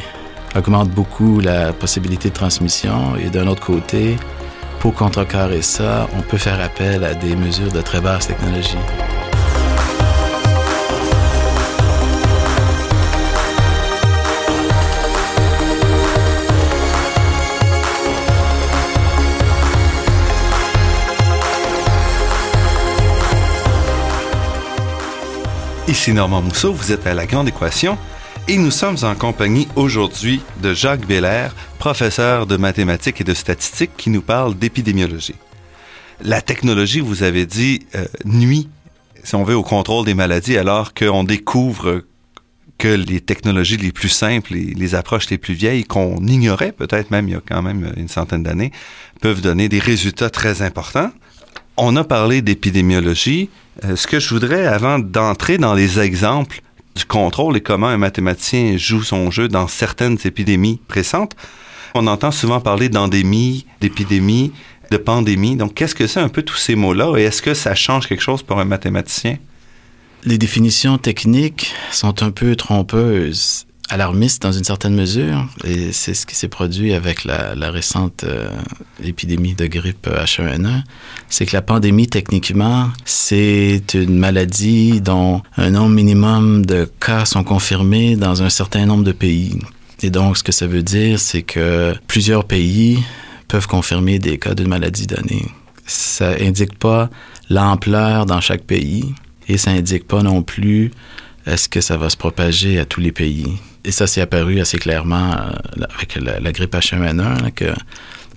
augmente 0.55 0.91
beaucoup 0.91 1.41
la 1.41 1.73
possibilité 1.73 2.29
de 2.29 2.35
transmission 2.35 3.17
et 3.17 3.31
d'un 3.31 3.47
autre 3.47 3.65
côté, 3.65 4.17
pour 4.83 4.95
contrecarrer 4.95 5.63
ça, 5.63 6.09
on 6.19 6.23
peut 6.23 6.39
faire 6.39 6.61
appel 6.61 7.05
à 7.05 7.15
des 7.15 7.37
mesures 7.37 7.71
de 7.71 7.81
très 7.81 8.01
basse 8.01 8.27
technologie. 8.27 8.77
Ici 25.87 26.13
Normand 26.13 26.43
Mousseau, 26.43 26.73
vous 26.73 26.91
êtes 26.91 27.07
à 27.07 27.15
La 27.15 27.27
Grande 27.27 27.47
Équation 27.47 27.97
et 28.49 28.59
nous 28.59 28.71
sommes 28.71 28.97
en 29.03 29.15
compagnie 29.15 29.69
aujourd'hui 29.77 30.41
de 30.63 30.75
Jacques 30.75 31.07
Bélair, 31.07 31.55
professeur 31.79 32.47
de 32.47 32.57
mathématiques 32.57 33.21
et 33.21 33.25
de 33.25 33.35
statistiques 33.35 33.97
qui 33.97 34.11
nous 34.11 34.23
parle 34.23 34.57
d'épidémiologie. 34.57 35.37
La 36.23 36.41
technologie, 36.41 37.01
vous 37.01 37.23
avez 37.23 37.47
dit, 37.47 37.87
euh, 37.95 38.05
nuit, 38.25 38.69
si 39.23 39.35
on 39.35 39.45
veut, 39.45 39.55
au 39.55 39.63
contrôle 39.63 40.05
des 40.05 40.15
maladies 40.15 40.57
alors 40.57 40.93
qu'on 40.95 41.25
découvre 41.25 42.03
que 42.79 42.89
les 42.89 43.21
technologies 43.21 43.77
les 43.77 43.93
plus 43.93 44.09
simples, 44.09 44.55
les, 44.55 44.75
les 44.75 44.95
approches 44.95 45.31
les 45.31 45.39
plus 45.39 45.55
vieilles, 45.55 45.85
qu'on 45.85 46.27
ignorait 46.27 46.73
peut-être 46.73 47.11
même 47.11 47.29
il 47.29 47.33
y 47.33 47.37
a 47.37 47.43
quand 47.47 47.63
même 47.63 47.93
une 47.97 48.09
centaine 48.09 48.43
d'années, 48.43 48.73
peuvent 49.21 49.41
donner 49.41 49.69
des 49.69 49.79
résultats 49.79 50.31
très 50.31 50.63
importants. 50.63 51.13
On 51.77 51.97
a 51.97 52.05
parlé 52.05 52.43
d'épidémiologie. 52.43 53.51
Euh, 53.85 53.97
ce 53.97 54.07
que 54.07 54.19
je 54.19 54.29
voudrais, 54.29 54.67
avant 54.67 54.99
d'entrer 54.99 55.59
dans 55.59 55.75
les 55.75 56.01
exemples 56.01 56.61
du 56.95 57.05
contrôle 57.05 57.57
et 57.57 57.61
comment 57.61 57.89
un 57.89 57.99
mathématicien 57.99 58.77
joue 58.77 59.03
son 59.03 59.31
jeu 59.31 59.49
dans 59.49 59.69
certaines 59.69 60.19
épidémies 60.25 60.81
récentes, 60.89 61.35
on 61.95 62.07
entend 62.07 62.31
souvent 62.31 62.61
parler 62.61 62.89
d'endémie, 62.89 63.67
d'épidémie, 63.81 64.53
de 64.91 64.97
pandémie. 64.97 65.57
Donc, 65.57 65.75
qu'est-ce 65.75 65.95
que 65.95 66.07
c'est 66.07 66.21
un 66.21 66.29
peu 66.29 66.43
tous 66.43 66.57
ces 66.57 66.75
mots-là 66.75 67.17
et 67.19 67.23
est-ce 67.23 67.43
que 67.43 67.55
ça 67.55 67.75
change 67.75 68.07
quelque 68.07 68.23
chose 68.23 68.43
pour 68.43 68.61
un 68.61 68.65
mathématicien? 68.65 69.37
Les 70.25 70.39
définitions 70.39 70.99
techniques 70.99 71.75
sont 71.91 72.23
un 72.23 72.31
peu 72.31 72.55
trompeuses, 72.55 73.67
alarmistes 73.89 74.43
dans 74.43 74.53
une 74.53 74.65
certaine 74.65 74.95
mesure, 74.95 75.47
et 75.65 75.93
c'est 75.93 76.15
ce 76.15 76.27
qui 76.27 76.35
s'est 76.35 76.49
produit 76.49 76.95
avec 76.95 77.25
la, 77.25 77.71
récente 77.71 78.25
euh, 78.25 78.49
épidémie 79.03 79.55
de 79.55 79.67
grippe 79.67 80.09
H1N1. 80.09 80.83
C'est 81.29 81.47
que 81.47 81.55
la 81.55 81.63
pandémie, 81.63 82.09
techniquement, 82.09 82.91
c'est 83.05 83.83
une 83.95 84.19
maladie 84.19 85.01
dont 85.01 85.43
un 85.57 85.71
nombre 85.71 85.95
minimum 85.95 86.65
de 86.65 86.91
cas 87.01 87.25
sont 87.25 87.45
confirmés 87.45 88.17
dans 88.17 88.43
un 88.43 88.51
certain 88.51 88.87
nombre 88.87 89.05
de 89.05 89.13
pays. 89.13 89.59
Et 90.03 90.11
donc, 90.11 90.37
ce 90.37 90.43
que 90.43 90.53
ça 90.53 90.67
veut 90.67 90.83
dire, 90.83 91.21
c'est 91.21 91.43
que 91.43 91.95
plusieurs 92.09 92.45
pays 92.45 93.03
peuvent 93.49 93.69
confirmer 93.69 94.19
des 94.19 94.39
cas 94.39 94.55
d'une 94.55 94.69
maladie 94.69 95.07
donnée. 95.07 95.47
Ça 95.87 96.31
indique 96.41 96.79
pas 96.79 97.11
l'ampleur 97.51 98.27
dans 98.27 98.41
chaque 98.41 98.65
pays 98.65 99.15
et 99.49 99.59
ça 99.59 99.71
indique 99.71 100.07
pas 100.07 100.23
non 100.23 100.43
plus 100.43 100.91
est-ce 101.47 101.69
que 101.69 101.81
ça 101.81 101.97
va 101.97 102.11
se 102.11 102.17
propager 102.17 102.79
à 102.79 102.85
tous 102.85 103.01
les 103.01 103.13
pays? 103.13 103.59
Et 103.85 103.91
ça 103.91 104.07
s'est 104.07 104.21
apparu 104.21 104.61
assez 104.61 104.79
clairement 104.79 105.33
euh, 105.33 105.85
avec 105.97 106.17
la, 106.17 106.53
grippe 106.53 106.75
H1N1, 106.75 107.53
que 107.53 107.73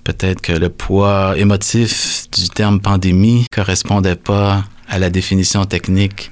peut-être 0.04 0.40
que 0.40 0.52
le 0.52 0.68
poids 0.68 1.34
émotif 1.36 2.28
du 2.30 2.48
terme 2.48 2.80
pandémie 2.80 3.46
correspondait 3.50 4.16
pas 4.16 4.64
à 4.88 4.98
la 4.98 5.10
définition 5.10 5.64
technique 5.64 6.30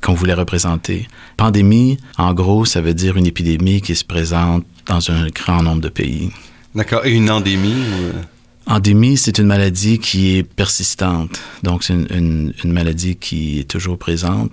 qu'on 0.00 0.14
voulait 0.14 0.34
représenter. 0.34 1.08
Pandémie, 1.36 1.98
en 2.16 2.32
gros, 2.34 2.64
ça 2.64 2.80
veut 2.80 2.94
dire 2.94 3.16
une 3.16 3.26
épidémie 3.26 3.80
qui 3.80 3.94
se 3.94 4.04
présente 4.04 4.64
dans 4.86 5.10
un 5.10 5.28
grand 5.28 5.62
nombre 5.62 5.82
de 5.82 5.88
pays. 5.88 6.30
D'accord. 6.74 7.04
Et 7.04 7.12
une 7.12 7.30
endémie 7.30 7.74
euh? 7.74 8.12
Endémie, 8.66 9.16
c'est 9.16 9.38
une 9.38 9.46
maladie 9.46 9.98
qui 9.98 10.36
est 10.36 10.42
persistante. 10.44 11.40
Donc, 11.62 11.82
c'est 11.82 11.94
une, 11.94 12.52
maladie 12.64 13.16
qui 13.16 13.58
est 13.58 13.64
toujours 13.64 13.98
présente 13.98 14.52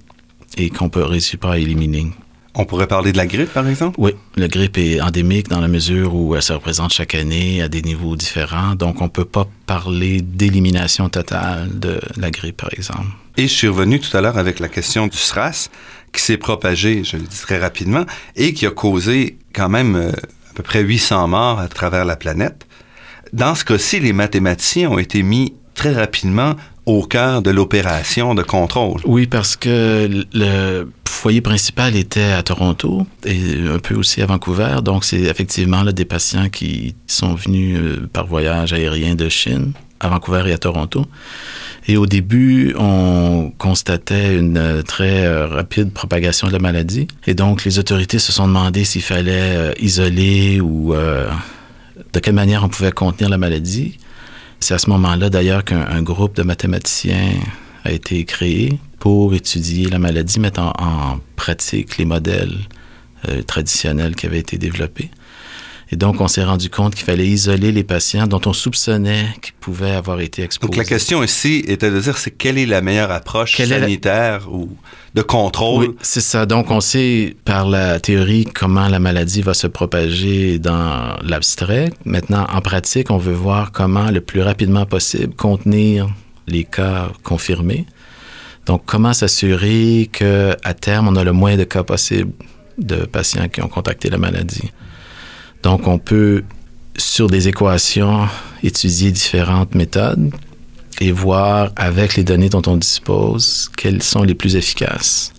et 0.56 0.70
qu'on 0.70 0.90
peut 0.90 1.04
réussir 1.04 1.40
pas 1.40 1.54
à 1.54 1.58
éliminer. 1.58 2.12
On 2.60 2.66
pourrait 2.66 2.88
parler 2.88 3.12
de 3.12 3.18
la 3.18 3.28
grippe, 3.28 3.54
par 3.54 3.68
exemple? 3.68 3.96
Oui, 4.00 4.14
la 4.36 4.48
grippe 4.48 4.80
est 4.80 5.00
endémique 5.00 5.48
dans 5.48 5.60
la 5.60 5.68
mesure 5.68 6.16
où 6.16 6.36
elle 6.36 6.42
se 6.42 6.54
représente 6.54 6.92
chaque 6.92 7.14
année 7.14 7.62
à 7.62 7.68
des 7.68 7.84
niveaux 7.84 8.16
différents. 8.16 8.74
Donc, 8.74 9.00
on 9.00 9.04
ne 9.04 9.10
peut 9.10 9.26
pas 9.26 9.48
parler 9.68 10.22
d'élimination 10.22 11.08
totale 11.08 11.78
de 11.78 12.00
la 12.18 12.32
grippe, 12.32 12.58
par 12.58 12.74
exemple. 12.74 13.06
Et 13.38 13.44
je 13.44 13.54
suis 13.54 13.68
revenu 13.68 14.00
tout 14.00 14.16
à 14.18 14.22
l'heure 14.22 14.40
avec 14.40 14.60
la 14.60 14.70
question 14.70 15.06
du 15.06 15.18
SRAS, 15.18 15.70
qui 16.12 16.22
s'est 16.24 16.38
propagé, 16.38 17.04
je 17.04 17.18
le 17.18 17.24
dis 17.24 17.40
très 17.40 17.60
rapidement, 17.60 18.06
et 18.36 18.54
qui 18.56 18.66
a 18.66 18.72
causé 18.72 19.38
quand 19.54 19.70
même 19.70 19.96
euh, 19.96 20.10
à 20.10 20.54
peu 20.56 20.64
près 20.64 20.82
800 20.82 21.28
morts 21.28 21.60
à 21.60 21.68
travers 21.68 22.06
la 22.06 22.16
planète. 22.16 22.66
Dans 23.34 23.54
ce 23.54 23.66
cas-ci, 23.66 24.00
les 24.00 24.14
mathématiciens 24.14 24.90
ont 24.90 24.98
été 24.98 25.22
mis 25.22 25.54
très 25.76 25.94
rapidement 25.94 26.56
au 26.88 27.04
cœur 27.04 27.42
de 27.42 27.52
l'opération 27.52 28.34
de 28.34 28.42
contrôle. 28.42 29.02
Oui, 29.06 29.28
parce 29.28 29.58
que 29.58 30.10
le 30.34 30.88
foyer 31.06 31.42
principal 31.42 31.98
était 31.98 32.32
à 32.32 32.44
Toronto 32.44 33.06
et 33.26 33.68
un 33.70 33.80
peu 33.80 33.96
aussi 33.96 34.22
à 34.22 34.26
Vancouver. 34.26 34.78
Donc, 34.82 35.04
c'est 35.04 35.20
effectivement 35.20 35.84
des 35.84 36.06
patients 36.06 36.48
qui 36.48 36.96
sont 37.06 37.36
venus 37.36 37.78
euh, 37.78 38.10
par 38.12 38.26
voyage 38.26 38.72
aérien 38.72 39.16
de 39.16 39.28
Chine 39.28 39.74
à 40.00 40.08
Vancouver 40.08 40.44
et 40.48 40.54
à 40.54 40.58
Toronto. 40.58 41.06
Et 41.90 41.98
au 41.98 42.06
début, 42.06 42.74
on 42.78 43.52
constatait 43.58 44.38
une 44.38 44.82
très 44.84 45.26
euh, 45.26 45.48
rapide 45.48 45.92
propagation 45.92 46.48
de 46.48 46.54
la 46.54 46.60
maladie. 46.60 47.08
Et 47.26 47.34
donc, 47.34 47.66
les 47.66 47.80
autorités 47.80 48.20
se 48.20 48.32
sont 48.32 48.48
demandé 48.48 48.86
s'il 48.86 49.02
fallait 49.02 49.58
euh, 49.58 49.74
isoler 49.82 50.62
ou 50.62 50.94
de 52.14 52.20
quelle 52.20 52.36
manière 52.36 52.64
on 52.64 52.70
pouvait 52.70 52.94
contenir 52.94 53.30
la 53.30 53.38
maladie. 53.38 53.98
C'est 54.60 54.74
à 54.74 54.78
ce 54.78 54.90
moment-là, 54.90 55.30
d'ailleurs, 55.30 55.64
qu'un 55.64 56.02
groupe 56.02 56.36
de 56.36 56.44
mathématiciens 56.44 57.34
a 57.84 57.92
été 57.92 58.26
créé 58.26 58.80
pour 59.00 59.34
étudier 59.34 59.88
la 59.90 60.00
maladie, 60.00 60.40
mettre 60.40 60.62
en, 60.62 61.20
pratique 61.36 61.98
les 61.98 62.06
modèles 62.06 62.58
traditionnels 63.46 64.16
qui 64.16 64.26
avaient 64.26 64.40
été 64.40 64.58
développés. 64.58 65.10
Et 65.90 65.96
donc, 65.96 66.20
on 66.20 66.28
s'est 66.28 66.44
rendu 66.44 66.70
compte 66.70 66.96
qu'il 66.96 67.06
fallait 67.06 67.28
isoler 67.28 67.72
les 67.72 67.84
patients 67.84 68.28
dont 68.28 68.42
on 68.46 68.52
soupçonnait 68.52 69.28
qu'ils 69.42 69.54
pouvaient 69.54 69.92
avoir 69.92 70.20
été 70.20 70.44
exposés. 70.44 70.70
Donc, 70.70 70.78
la 70.78 70.84
question 70.84 71.24
ici 71.24 71.64
était 71.66 71.90
de 71.90 72.00
dire, 72.00 72.18
c'est 72.18 72.32
quelle 72.32 72.58
est 72.58 72.66
la 72.66 72.82
meilleure 72.82 73.12
approche 73.12 73.56
sanitaire 73.56 74.52
ou 74.52 74.70
de 75.14 75.22
contrôle? 75.22 75.86
Oui, 75.86 75.96
c'est 76.02 76.22
ça. 76.22 76.46
Donc, 76.46 76.72
on 76.72 76.82
sait 76.82 77.38
par 77.46 77.70
la 77.70 78.02
théorie 78.02 78.46
comment 78.46 78.90
la 78.90 79.00
maladie 79.00 79.42
va 79.42 79.54
se 79.54 79.68
propager 79.68 80.60
dans 80.60 81.16
l'abstrait. 81.24 81.92
Maintenant, 82.04 82.46
en 82.52 82.60
pratique, 82.60 83.10
on 83.10 83.18
veut 83.18 83.34
voir 83.34 83.72
comment 83.72 84.12
le 84.12 84.20
plus 84.20 84.42
rapidement 84.42 84.86
possible 84.86 85.34
contenir 85.36 86.10
les 86.48 86.66
cas 86.66 87.12
confirmés. 87.24 87.86
Donc, 88.66 88.84
comment 88.86 89.14
s'assurer 89.14 90.10
qu'à 90.12 90.74
terme, 90.74 91.08
on 91.08 91.16
a 91.16 91.24
le 91.24 91.32
moins 91.32 91.56
de 91.56 91.64
cas 91.64 91.84
possible 91.84 92.34
de 92.78 93.06
patients 93.06 93.48
qui 93.48 93.62
ont 93.62 93.70
contacté 93.70 94.10
la 94.10 94.18
maladie. 94.18 94.72
Donc, 95.68 95.86
on 95.86 95.98
peut, 96.00 96.46
sur 96.96 97.28
des 97.28 97.50
équations, 97.50 98.30
étudier 98.64 99.12
différentes 99.12 99.76
méthodes 99.76 100.32
et 101.02 101.12
voir 101.12 101.72
avec 101.76 102.16
les 102.16 102.24
données 102.24 102.48
dont 102.48 102.62
on 102.68 102.78
dispose 102.78 103.70
quelles 103.76 104.02
sont 104.02 104.24
les 104.24 104.34
plus 104.34 104.56
efficaces. 104.56 105.34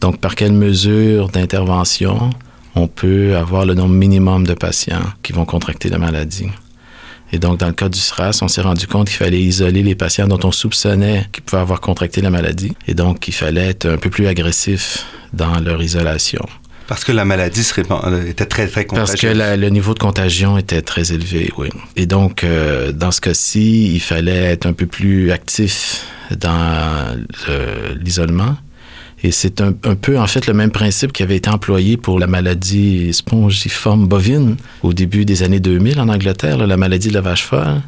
Donc, 0.00 0.20
par 0.20 0.36
quelle 0.36 0.52
mesure 0.52 1.28
d'intervention 1.28 2.30
on 2.76 2.86
peut 2.86 3.36
avoir 3.36 3.66
le 3.66 3.74
nombre 3.74 3.94
minimum 3.94 4.46
de 4.46 4.54
patients 4.54 5.02
qui 5.24 5.32
vont 5.32 5.44
contracter 5.44 5.88
la 5.88 5.98
maladie. 5.98 6.50
Et 7.32 7.40
donc, 7.40 7.58
dans 7.58 7.66
le 7.66 7.72
cas 7.72 7.88
du 7.88 7.98
SRAS, 7.98 8.42
on 8.42 8.48
s'est 8.48 8.62
rendu 8.62 8.86
compte 8.86 9.08
qu'il 9.08 9.16
fallait 9.16 9.42
isoler 9.42 9.82
les 9.82 9.96
patients 9.96 10.28
dont 10.28 10.38
on 10.44 10.52
soupçonnait 10.52 11.26
qu'ils 11.32 11.42
pouvaient 11.42 11.62
avoir 11.62 11.80
contracté 11.80 12.20
la 12.20 12.30
maladie. 12.30 12.76
Et 12.86 12.94
donc, 12.94 13.26
il 13.26 13.34
fallait 13.34 13.70
être 13.70 13.86
un 13.86 13.96
peu 13.96 14.08
plus 14.08 14.28
agressif 14.28 15.04
dans 15.32 15.58
leur 15.58 15.82
isolation. 15.82 16.46
Parce 16.86 17.04
que 17.04 17.12
la 17.12 17.24
maladie 17.24 17.66
euh, 17.78 18.26
était 18.26 18.46
très, 18.46 18.66
très 18.66 18.84
contagieuse. 18.84 19.20
Parce 19.20 19.54
que 19.56 19.56
le 19.60 19.68
niveau 19.68 19.94
de 19.94 19.98
contagion 19.98 20.58
était 20.58 20.82
très 20.82 21.12
élevé, 21.12 21.50
oui. 21.56 21.68
Et 21.96 22.06
donc, 22.06 22.44
euh, 22.44 22.92
dans 22.92 23.10
ce 23.10 23.20
cas-ci, 23.20 23.94
il 23.94 24.00
fallait 24.00 24.52
être 24.52 24.66
un 24.66 24.74
peu 24.74 24.86
plus 24.86 25.30
actif 25.30 26.04
dans 26.30 27.16
l'isolement. 28.00 28.56
Et 29.24 29.30
c'est 29.30 29.62
un, 29.62 29.72
peu, 29.72 30.18
en 30.18 30.26
fait, 30.26 30.46
le 30.46 30.52
même 30.52 30.70
principe 30.70 31.10
qui 31.10 31.22
avait 31.22 31.36
été 31.36 31.48
employé 31.48 31.96
pour 31.96 32.18
la 32.18 32.26
maladie 32.26 33.10
spongiforme 33.14 34.06
bovine 34.06 34.56
au 34.82 34.92
début 34.92 35.24
des 35.24 35.42
années 35.42 35.60
2000 35.60 35.98
en 35.98 36.10
Angleterre, 36.10 36.58
la 36.58 36.76
maladie 36.76 37.08
de 37.08 37.14
la 37.14 37.22
vache 37.22 37.42
folle. 37.42 37.80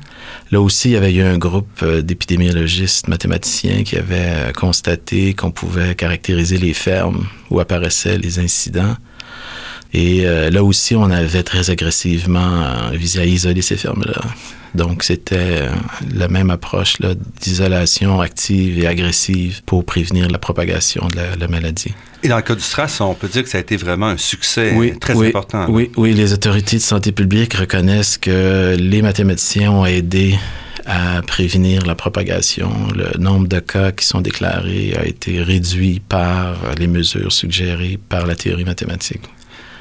Là 0.51 0.63
aussi, 0.63 0.89
il 0.89 0.93
y 0.93 0.97
avait 0.97 1.13
eu 1.13 1.21
un 1.21 1.37
groupe 1.37 1.69
euh, 1.83 2.01
d'épidémiologistes 2.01 3.09
mathématiciens 3.09 3.83
qui 3.83 3.97
avaient 3.97 4.51
constaté 4.57 5.35
qu'on 5.35 5.51
pouvait 5.51 5.95
caractériser 5.95 6.57
les 6.57 6.73
fermes 6.73 7.27
où 7.51 7.61
apparaissaient 7.61 8.17
les 8.17 8.39
incidents. 8.39 8.97
Et 9.93 10.27
euh, 10.27 10.51
là 10.51 10.63
aussi, 10.63 10.95
on 10.95 11.11
avait 11.11 11.43
très 11.43 11.71
agressivement 11.71 12.63
euh, 12.63 12.91
visé 12.93 13.21
à 13.21 13.25
isoler 13.25 13.63
ces 13.63 13.77
fermes-là. 13.77 14.21
Donc, 14.75 15.05
c'était 15.05 15.69
la 16.15 16.29
même 16.29 16.51
approche 16.51 16.97
d'isolation 17.41 18.21
active 18.21 18.79
et 18.79 18.87
agressive 18.87 19.63
pour 19.65 19.87
prévenir 19.87 20.29
la 20.29 20.39
propagation 20.39 21.09
de 21.09 21.41
la, 21.41 21.49
maladie. 21.49 21.95
Et 22.23 22.29
dans 22.29 22.37
le 22.37 22.43
cas 22.43 22.55
du 22.55 22.61
SRAS, 22.61 22.99
on 23.01 23.15
peut 23.15 23.29
dire 23.29 23.43
que 23.43 23.49
ça 23.49 23.57
a 23.57 23.63
été 23.63 23.79
vraiment 23.79 24.09
un 24.09 24.19
succès 24.19 24.75
très 25.01 25.29
important. 25.29 25.65
Oui, 25.71 25.91
oui, 25.97 26.13
les 26.13 26.35
autorités 26.35 26.77
de 26.77 26.83
santé 26.83 27.11
publique 27.11 27.55
reconnaissent 27.55 28.19
que 28.19 28.77
les 28.79 29.01
mathématiciens 29.01 29.71
ont 29.71 29.87
aidé 29.87 30.37
à 30.87 31.21
prévenir 31.23 31.85
la 31.85 31.95
propagation. 31.95 32.71
Le 32.95 33.19
nombre 33.19 33.49
de 33.49 33.59
cas 33.59 33.93
qui 33.93 34.07
sont 34.07 34.21
déclarés 34.21 34.95
a 34.97 35.05
été 35.05 35.43
réduit 35.43 36.01
par 36.01 36.57
les 36.79 36.87
mesures 36.87 37.33
suggérées 37.33 37.99
par 38.09 38.27
la 38.27 38.37
théorie 38.37 38.65
mathématique. 38.65 39.23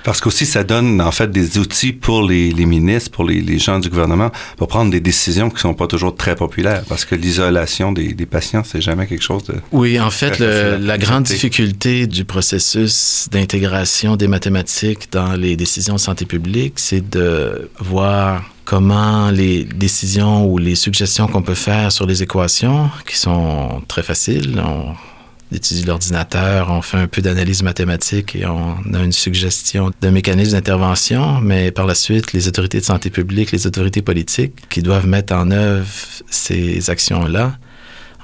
Parce 0.06 0.22
qu'aussi, 0.22 0.46
ça 0.46 0.64
donne 0.64 1.02
en 1.02 1.12
fait 1.12 1.32
des 1.32 1.58
outils 1.58 1.92
pour 1.92 2.22
les, 2.22 2.54
ministres, 2.54 3.10
pour 3.10 3.24
les, 3.24 3.58
gens 3.58 3.80
du 3.80 3.90
gouvernement, 3.90 4.32
pour 4.56 4.68
prendre 4.68 4.92
des 4.92 5.00
décisions 5.00 5.50
qui 5.50 5.60
sont 5.60 5.74
pas 5.74 5.88
toujours 5.88 6.16
très 6.16 6.36
populaires. 6.36 6.84
Parce 6.88 7.06
que 7.06 7.16
l'isolation 7.16 7.92
des, 7.92 8.14
patients, 8.28 8.62
c'est 8.64 8.82
jamais 8.82 9.08
quelque 9.08 9.24
chose 9.24 9.44
de. 9.46 9.56
Oui, 9.72 10.00
en 10.00 10.12
fait, 10.12 10.40
la 10.40 10.98
grande 11.00 11.24
difficulté 11.24 12.06
du 12.06 12.24
processus 12.24 13.28
d'intégration 13.32 14.16
des 14.16 14.28
mathématiques 14.28 15.12
dans 15.12 15.34
les 15.34 15.56
décisions 15.56 15.96
de 15.96 16.00
santé 16.00 16.26
publique, 16.26 16.74
c'est 16.76 17.10
de 17.10 17.72
voir 17.80 18.44
comment 18.64 19.32
les 19.32 19.64
décisions 19.64 20.46
ou 20.46 20.60
les 20.60 20.76
suggestions 20.76 21.28
qu'on 21.28 21.42
peut 21.42 21.56
faire 21.56 21.92
sur 21.92 22.06
les 22.06 22.22
équations, 22.22 22.92
qui 23.08 23.18
sont 23.18 23.82
très 23.88 24.04
faciles, 24.04 24.62
étudie 25.52 25.84
l'ordinateur, 25.84 26.70
on 26.72 26.82
fait 26.82 26.98
un 26.98 27.08
peu 27.08 27.22
d'analyse 27.22 27.64
mathématique 27.64 28.36
et 28.36 28.46
on 28.46 28.78
a 28.94 29.04
une 29.04 29.12
suggestion 29.12 29.92
de 30.02 30.10
mécanisme 30.10 30.54
d'intervention, 30.54 31.40
mais 31.42 31.72
par 31.72 31.86
la 31.86 31.96
suite, 31.96 32.34
les 32.34 32.48
autorités 32.48 32.80
de 32.80 32.86
santé 32.86 33.10
publique, 33.10 33.52
les 33.52 33.68
autorités 33.68 34.02
politiques 34.02 34.54
qui 34.70 34.82
doivent 34.82 35.08
mettre 35.08 35.34
en 35.34 35.52
œuvre 35.52 35.88
ces 36.30 36.90
actions-là, 36.90 37.58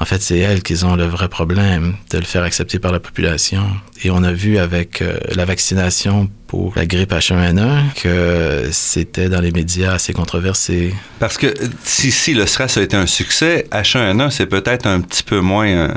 en 0.02 0.06
fait, 0.06 0.20
c'est 0.20 0.40
elles 0.40 0.64
qui 0.64 0.84
ont 0.84 0.96
le 0.96 1.06
vrai 1.06 1.30
problème 1.30 1.94
de 2.10 2.18
le 2.18 2.24
faire 2.24 2.42
accepter 2.42 2.80
par 2.80 2.92
la 2.92 3.00
population. 3.00 3.62
Et 4.04 4.10
on 4.10 4.24
a 4.24 4.34
vu 4.34 4.58
avec 4.58 5.04
euh, 5.04 5.20
la 5.36 5.46
vaccination 5.46 6.28
pour 6.48 6.74
la 6.76 6.88
grippe 6.88 7.12
H1N1 7.12 7.94
que 8.02 8.68
c'était 8.72 9.30
dans 9.30 9.42
les 9.42 9.52
médias 9.52 9.94
assez 9.94 10.12
controversé. 10.12 10.96
Parce 11.20 11.38
que 11.38 11.54
si, 11.84 12.10
si 12.10 12.34
le 12.34 12.48
SRAS 12.48 12.78
a 12.78 12.82
été 12.82 12.98
un 12.98 13.06
succès, 13.06 13.68
H1N1, 13.72 14.32
c'est 14.32 14.48
peut-être 14.48 14.88
un 14.88 15.02
petit 15.02 15.22
peu 15.22 15.40
moins... 15.40 15.68
Euh, 15.68 15.94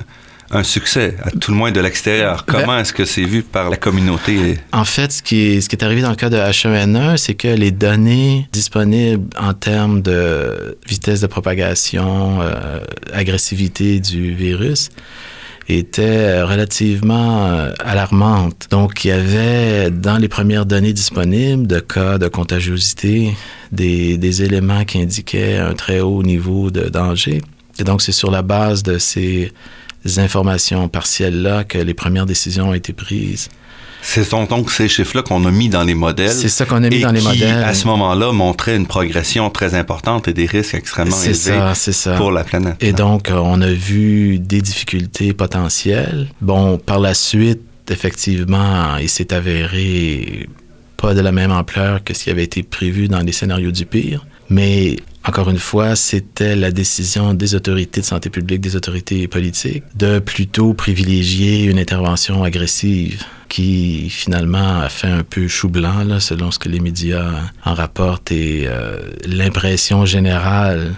un 0.51 0.63
succès, 0.63 1.17
à 1.23 1.31
tout 1.31 1.51
le 1.51 1.57
moins 1.57 1.73
de 1.73 1.81
l'extérieur. 1.81 2.45
Ben, 2.47 2.61
Comment 2.61 2.79
est-ce 2.79 2.93
que 2.93 3.05
c'est 3.05 3.25
vu 3.25 3.43
par 3.43 3.71
la 3.71 3.77
communauté? 3.77 4.59
En 4.73 4.85
fait, 4.85 5.13
ce 5.13 5.23
qui, 5.23 5.41
est, 5.41 5.61
ce 5.61 5.69
qui 5.69 5.77
est 5.77 5.85
arrivé 5.85 6.03
dans 6.03 6.11
le 6.11 6.17
cas 6.17 6.31
de 6.31 6.37
H1N1, 6.37 7.17
c'est 7.17 7.35
que 7.35 7.49
les 7.49 7.71
données 7.71 8.49
disponibles 8.53 9.29
en 9.39 9.55
termes 9.55 10.03
de 10.03 10.79
vitesse 10.87 11.21
de 11.21 11.27
propagation, 11.27 12.41
euh, 12.41 12.81
agressivité 13.13 14.01
du 14.01 14.35
virus, 14.35 14.91
étaient 15.69 16.43
relativement 16.43 17.47
euh, 17.47 17.73
alarmantes. 17.83 18.69
Donc, 18.71 19.05
il 19.05 19.09
y 19.09 19.13
avait 19.13 19.91
dans 19.91 20.19
les 20.19 20.29
premières 20.29 20.67
données 20.67 20.93
disponibles 20.93 21.67
de 21.67 21.81
cas 21.81 22.19
de 22.19 22.29
contagiosité 22.29 23.35
des, 23.73 24.19
des 24.19 24.43
éléments 24.43 24.85
qui 24.85 25.01
indiquaient 25.01 25.57
un 25.57 25.75
très 25.75 26.01
haut 26.01 26.23
niveau 26.23 26.71
de 26.71 26.89
danger. 26.89 27.41
Et 27.79 27.85
donc, 27.85 28.03
c'est 28.03 28.13
sur 28.13 28.31
la 28.31 28.43
base 28.43 28.83
de 28.83 28.99
ces 28.99 29.53
informations 30.18 30.88
partielles-là 30.88 31.64
que 31.64 31.78
les 31.78 31.94
premières 31.94 32.26
décisions 32.26 32.70
ont 32.70 32.75
été 32.75 32.92
prises. 32.92 33.49
Ce 34.02 34.23
sont 34.23 34.44
donc 34.44 34.70
ces 34.70 34.87
chiffres-là 34.87 35.23
qu'on 35.23 35.46
a 35.46 35.50
mis 35.50 35.70
dans 35.70 35.82
les 35.82 35.94
modèles. 35.94 36.30
C'est 36.30 36.50
ça 36.50 36.66
qu'on 36.66 36.84
a 36.84 36.90
mis 36.90 37.00
dans 37.00 37.11
les 37.11 37.20
qui, 37.20 37.26
modèles. 37.26 37.64
À 37.64 37.73
ce 37.73 37.87
moment-là, 37.87 38.32
montraient 38.32 38.76
une 38.76 38.87
progression 38.87 39.49
très 39.49 39.75
importante 39.75 40.28
et 40.28 40.34
des 40.34 40.44
risques 40.44 40.75
extrêmement 40.75 41.20
élevés 41.23 41.34
ça, 41.34 41.75
ça. 41.75 42.14
pour 42.16 42.30
la 42.30 42.44
planète. 42.44 42.76
Et 42.80 42.92
donc, 42.92 43.30
euh, 43.30 43.40
on 43.42 43.62
a 43.62 43.70
vu 43.70 44.38
des 44.38 44.61
difficultés 44.61 45.32
potentielles. 45.32 46.28
Bon, 46.42 46.76
par 46.76 47.00
la 47.00 47.14
suite, 47.14 47.62
effectivement, 47.90 48.99
il 48.99 49.08
s'est 49.08 49.32
avéré 49.32 50.49
pas 50.99 51.14
de 51.14 51.20
la 51.20 51.32
même 51.32 51.50
ampleur 51.50 52.04
que 52.04 52.12
ce 52.12 52.25
qui 52.25 52.30
avait 52.30 52.44
été 52.44 52.62
prévu 52.62 53.08
dans 53.08 53.20
les 53.20 53.32
scénarios 53.32 53.73
du 53.73 53.87
pire. 53.87 54.26
Mais 54.50 54.96
encore 55.26 55.49
une 55.49 55.59
fois, 55.59 55.97
c'était 55.97 56.54
la 56.54 56.71
décision 56.71 57.33
des 57.33 57.54
autorités 57.54 58.00
de 58.00 58.07
santé 58.07 58.28
publique, 58.28 58.61
des 58.61 58.76
autorités 58.76 59.26
politiques, 59.26 59.85
de 59.95 60.19
plutôt 60.19 60.75
privilégier 60.75 61.64
une 61.64 61.78
intervention 61.78 62.45
agressive 62.45 63.25
qui 63.49 64.11
finalement 64.11 64.81
a 64.81 64.88
fait 64.88 65.09
un 65.09 65.23
peu 65.23 65.49
chou 65.49 65.69
blanc, 65.69 66.04
là, 66.04 66.21
selon 66.21 66.50
ce 66.50 66.59
que 66.59 66.69
les 66.69 66.81
médias 66.81 67.31
en 67.64 67.75
rapportent, 67.75 68.33
et 68.33 68.64
euh, 68.66 68.99
l'impression 69.26 70.04
générale 70.04 70.95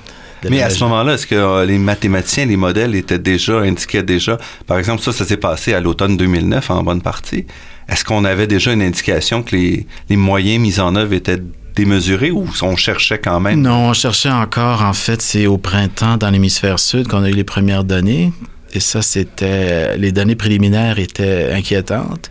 mais 0.49 0.63
à 0.63 0.71
ce 0.71 0.85
moment-là, 0.85 1.15
est-ce 1.15 1.27
que 1.27 1.35
euh, 1.35 1.65
les 1.65 1.79
mathématiciens, 1.79 2.47
les 2.47 2.57
modèles 2.57 2.95
étaient 2.95 3.19
déjà, 3.19 3.61
indiquaient 3.61 4.03
déjà, 4.03 4.39
par 4.67 4.79
exemple, 4.79 5.03
ça, 5.03 5.13
ça 5.13 5.25
s'est 5.25 5.37
passé 5.37 5.75
à 5.75 5.81
l'automne 5.81 6.17
2009 6.17 6.71
en 6.71 6.83
bonne 6.83 7.03
partie. 7.03 7.47
Est-ce 7.89 8.05
qu'on 8.05 8.25
avait 8.25 8.47
déjà 8.47 8.73
une 8.73 8.83
indication 8.83 9.43
que 9.43 9.57
les, 9.57 9.87
les 10.09 10.17
moyens 10.17 10.61
mis 10.61 10.81
en 10.81 10.95
œuvre 10.95 11.15
étaient 11.15 11.41
démesuré 11.77 12.31
ou 12.31 12.49
on 12.63 12.77
cherchait 12.77 13.19
quand 13.19 13.39
même? 13.39 13.61
Non, 13.61 13.91
on 13.91 13.93
cherchait 13.93 14.31
encore. 14.31 14.83
En 14.83 14.95
fait, 14.95 15.23
c'est 15.23 15.47
au 15.47 15.59
printemps 15.59 16.17
dans 16.17 16.31
l'hémisphère 16.31 16.81
sud 16.81 17.07
qu'on 17.07 17.23
a 17.23 17.29
eu 17.29 17.35
les 17.35 17.45
premières 17.45 17.85
données. 17.85 18.33
Et 18.73 18.81
ça, 18.81 19.03
c'était. 19.03 19.97
Les 19.97 20.11
données 20.11 20.35
préliminaires 20.35 20.99
étaient 20.99 21.53
inquiétantes. 21.53 22.31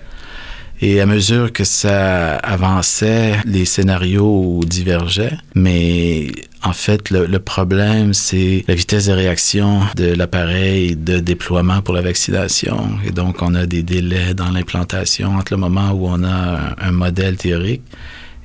Et 0.82 1.00
à 1.00 1.06
mesure 1.06 1.54
que 1.54 1.64
ça 1.64 2.36
avançait, 2.36 3.36
les 3.46 3.64
scénarios 3.64 4.60
divergeaient. 4.66 5.38
Mais 5.54 6.28
en 6.64 6.74
fait, 6.74 7.12
le, 7.12 7.40
problème, 7.40 8.14
c'est 8.14 8.66
la 8.68 8.76
vitesse 8.76 9.06
de 9.06 9.14
réaction 9.14 9.82
de 9.96 10.14
l'appareil 10.14 10.98
de 10.98 11.20
déploiement 11.20 11.82
pour 11.82 11.94
la 11.94 12.02
vaccination. 12.02 12.90
Et 13.06 13.12
donc, 13.12 13.42
on 13.42 13.56
a 13.56 13.66
des 13.66 13.84
délais 13.84 14.34
dans 14.34 14.52
l'implantation 14.52 15.38
entre 15.38 15.54
le 15.54 15.60
moment 15.60 15.92
où 15.92 16.08
on 16.10 16.24
a 16.26 16.76
un 16.82 16.92
modèle 16.92 17.38
théorique 17.38 17.84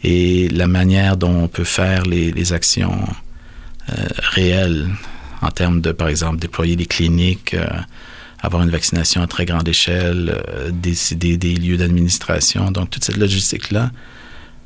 et 0.03 0.49
la 0.49 0.67
manière 0.67 1.17
dont 1.17 1.45
on 1.45 1.49
peut 1.49 1.65
faire 1.65 2.05
les, 2.05 2.33
les 2.33 2.53
actions 2.53 2.99
euh, 3.91 4.07
réelles 4.19 4.89
en 5.43 5.49
termes 5.49 5.81
de, 5.81 5.93
par 5.93 6.09
exemple, 6.09 6.39
déployer 6.39 6.77
les 6.77 6.87
cliniques, 6.87 7.55
euh, 7.55 7.67
avoir 8.41 8.63
une 8.63 8.71
vaccination 8.71 9.23
à 9.23 9.27
très 9.27 9.45
grande 9.45 9.69
échelle, 9.69 10.43
euh, 10.49 10.71
décider 10.71 11.37
des 11.37 11.55
lieux 11.55 11.77
d'administration. 11.77 12.71
Donc, 12.71 12.91
toute 12.91 13.05
cette 13.05 13.17
logistique-là 13.17 13.91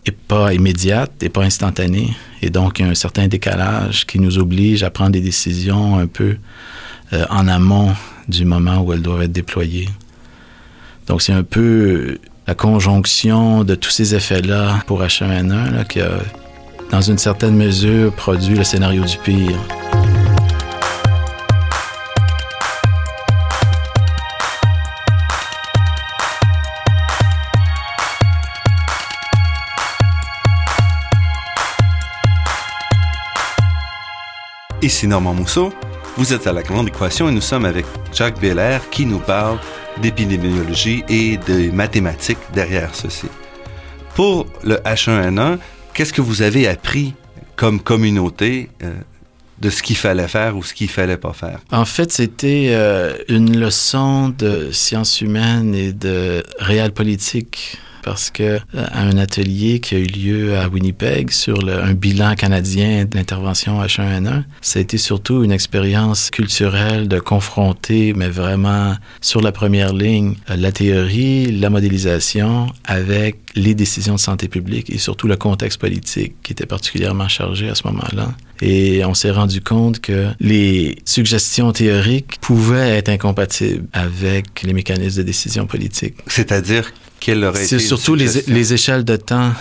n'est 0.07 0.17
pas 0.29 0.53
immédiate, 0.53 1.13
n'est 1.23 1.29
pas 1.29 1.43
instantanée. 1.43 2.15
Et 2.43 2.51
donc, 2.51 2.79
il 2.79 2.83
y 2.83 2.89
a 2.89 2.91
un 2.91 2.95
certain 2.95 3.29
décalage 3.29 4.07
qui 4.07 4.19
nous 4.19 4.39
oblige 4.39 4.83
à 4.83 4.91
prendre 4.91 5.13
des 5.13 5.21
décisions 5.21 5.99
un 5.99 6.07
peu 6.07 6.37
euh, 7.13 7.25
en 7.31 7.49
amont 7.49 7.95
du 8.29 8.45
moment 8.45 8.81
où 8.81 8.93
elles 8.93 9.03
doivent 9.03 9.23
être 9.23 9.33
déployées. 9.33 9.89
Donc, 11.07 11.23
c'est 11.23 11.33
un 11.33 11.43
peu 11.43 12.19
la 12.47 12.55
conjonction 12.55 13.65
de 13.65 13.75
tous 13.75 13.91
ces 13.91 14.15
effets-là 14.15 14.81
pour 14.87 15.03
H1N1 15.03 15.73
là, 15.73 15.85
qui 15.85 16.01
dans 16.91 17.01
une 17.01 17.19
certaine 17.19 17.57
mesure, 17.57 18.13
produit 18.13 18.57
le 18.57 18.63
scénario 18.63 19.03
du 19.05 19.17
pire. 19.19 19.59
Ici 34.83 35.09
Normand 35.09 35.33
Mousseau, 35.33 35.73
vous 36.19 36.35
êtes 36.35 36.47
à 36.47 36.53
la 36.53 36.63
Grande 36.63 36.89
Équation 36.89 37.29
et 37.29 37.33
nous 37.33 37.41
sommes 37.41 37.65
avec 37.65 37.87
Jacques 38.13 38.39
Belair 38.39 38.89
qui 38.91 39.07
nous 39.07 39.19
parle 39.19 39.59
d'épidémiologie 40.01 41.05
et 41.09 41.39
de 41.39 41.71
mathématiques 41.71 42.39
derrière 42.55 42.95
ceci. 42.95 43.27
Pour 44.15 44.47
le 44.63 44.77
H1N1, 44.77 45.59
qu'est-ce 45.93 46.13
que 46.13 46.21
vous 46.21 46.43
avez 46.43 46.69
appris 46.69 47.15
comme 47.57 47.81
communauté 47.81 48.71
euh, 48.83 48.93
de 49.61 49.71
ce 49.71 49.83
qu'il 49.83 49.97
fallait 49.97 50.29
faire 50.29 50.57
ou 50.57 50.63
ce 50.63 50.75
qu'il 50.75 50.89
fallait 50.89 51.17
pas 51.17 51.33
faire? 51.33 51.61
En 51.71 51.85
fait, 51.85 52.13
c'était 52.13 52.69
euh, 52.71 53.17
une 53.29 53.59
leçon 53.59 54.29
de 54.29 54.71
sciences 54.73 55.21
humaines 55.21 55.75
et 55.75 55.93
de 55.93 56.43
réel 56.59 56.93
politique 56.93 57.79
parce 58.05 58.31
que 58.31 58.43
euh, 58.43 58.59
un 58.93 59.17
atelier 59.17 59.81
qui 59.81 59.95
a 59.95 59.99
eu 59.99 60.07
lieu 60.07 60.57
à 60.59 60.69
Winnipeg 60.69 61.31
sur 61.31 61.59
un 61.69 61.95
bilan 61.95 62.35
canadien 62.35 63.07
de 63.07 63.17
l'intervention 63.17 63.83
H1N1, 63.83 64.45
ça 64.61 64.79
a 64.79 64.83
été 64.83 64.99
surtout 64.99 65.43
une 65.43 65.53
expérience 65.53 66.31
culturelle 66.31 67.09
de 67.09 67.19
confronter, 67.19 68.13
mais 68.15 68.29
vraiment 68.29 68.95
sur 69.21 69.41
la 69.41 69.53
première 69.53 69.93
ligne, 69.93 70.35
euh, 70.51 70.57
la 70.57 70.71
théorie, 70.71 71.51
la 71.53 71.71
modélisation 71.71 72.67
avec 72.85 73.39
les 73.55 73.75
décisions 73.75 74.15
de 74.15 74.21
santé 74.21 74.49
publique 74.49 74.91
et 74.91 74.99
surtout 74.99 75.27
le 75.27 75.37
contexte 75.37 75.81
politique 75.81 76.35
qui 76.43 76.53
était 76.53 76.67
particulièrement 76.67 77.29
chargé 77.29 77.69
à 77.69 77.75
ce 77.75 77.87
moment-là. 77.87 78.35
Et 78.61 79.05
on 79.05 79.15
s'est 79.15 79.31
rendu 79.31 79.61
compte 79.61 80.01
que 80.01 80.29
les 80.41 80.97
suggestions 81.05 81.73
théoriques 81.73 82.39
pouvaient 82.41 82.97
être 82.97 83.09
incompatibles 83.09 83.87
avec 83.93 84.63
les 84.63 84.73
mécanismes 84.73 85.19
de 85.19 85.23
décision 85.23 85.67
politique. 85.67 86.15
C'est-à-dire? 86.27 86.93
C'est 87.55 87.79
surtout 87.79 88.15
les, 88.15 88.43
les, 88.47 88.73
échelles 88.73 89.05
de 89.05 89.17
temps 89.17 89.53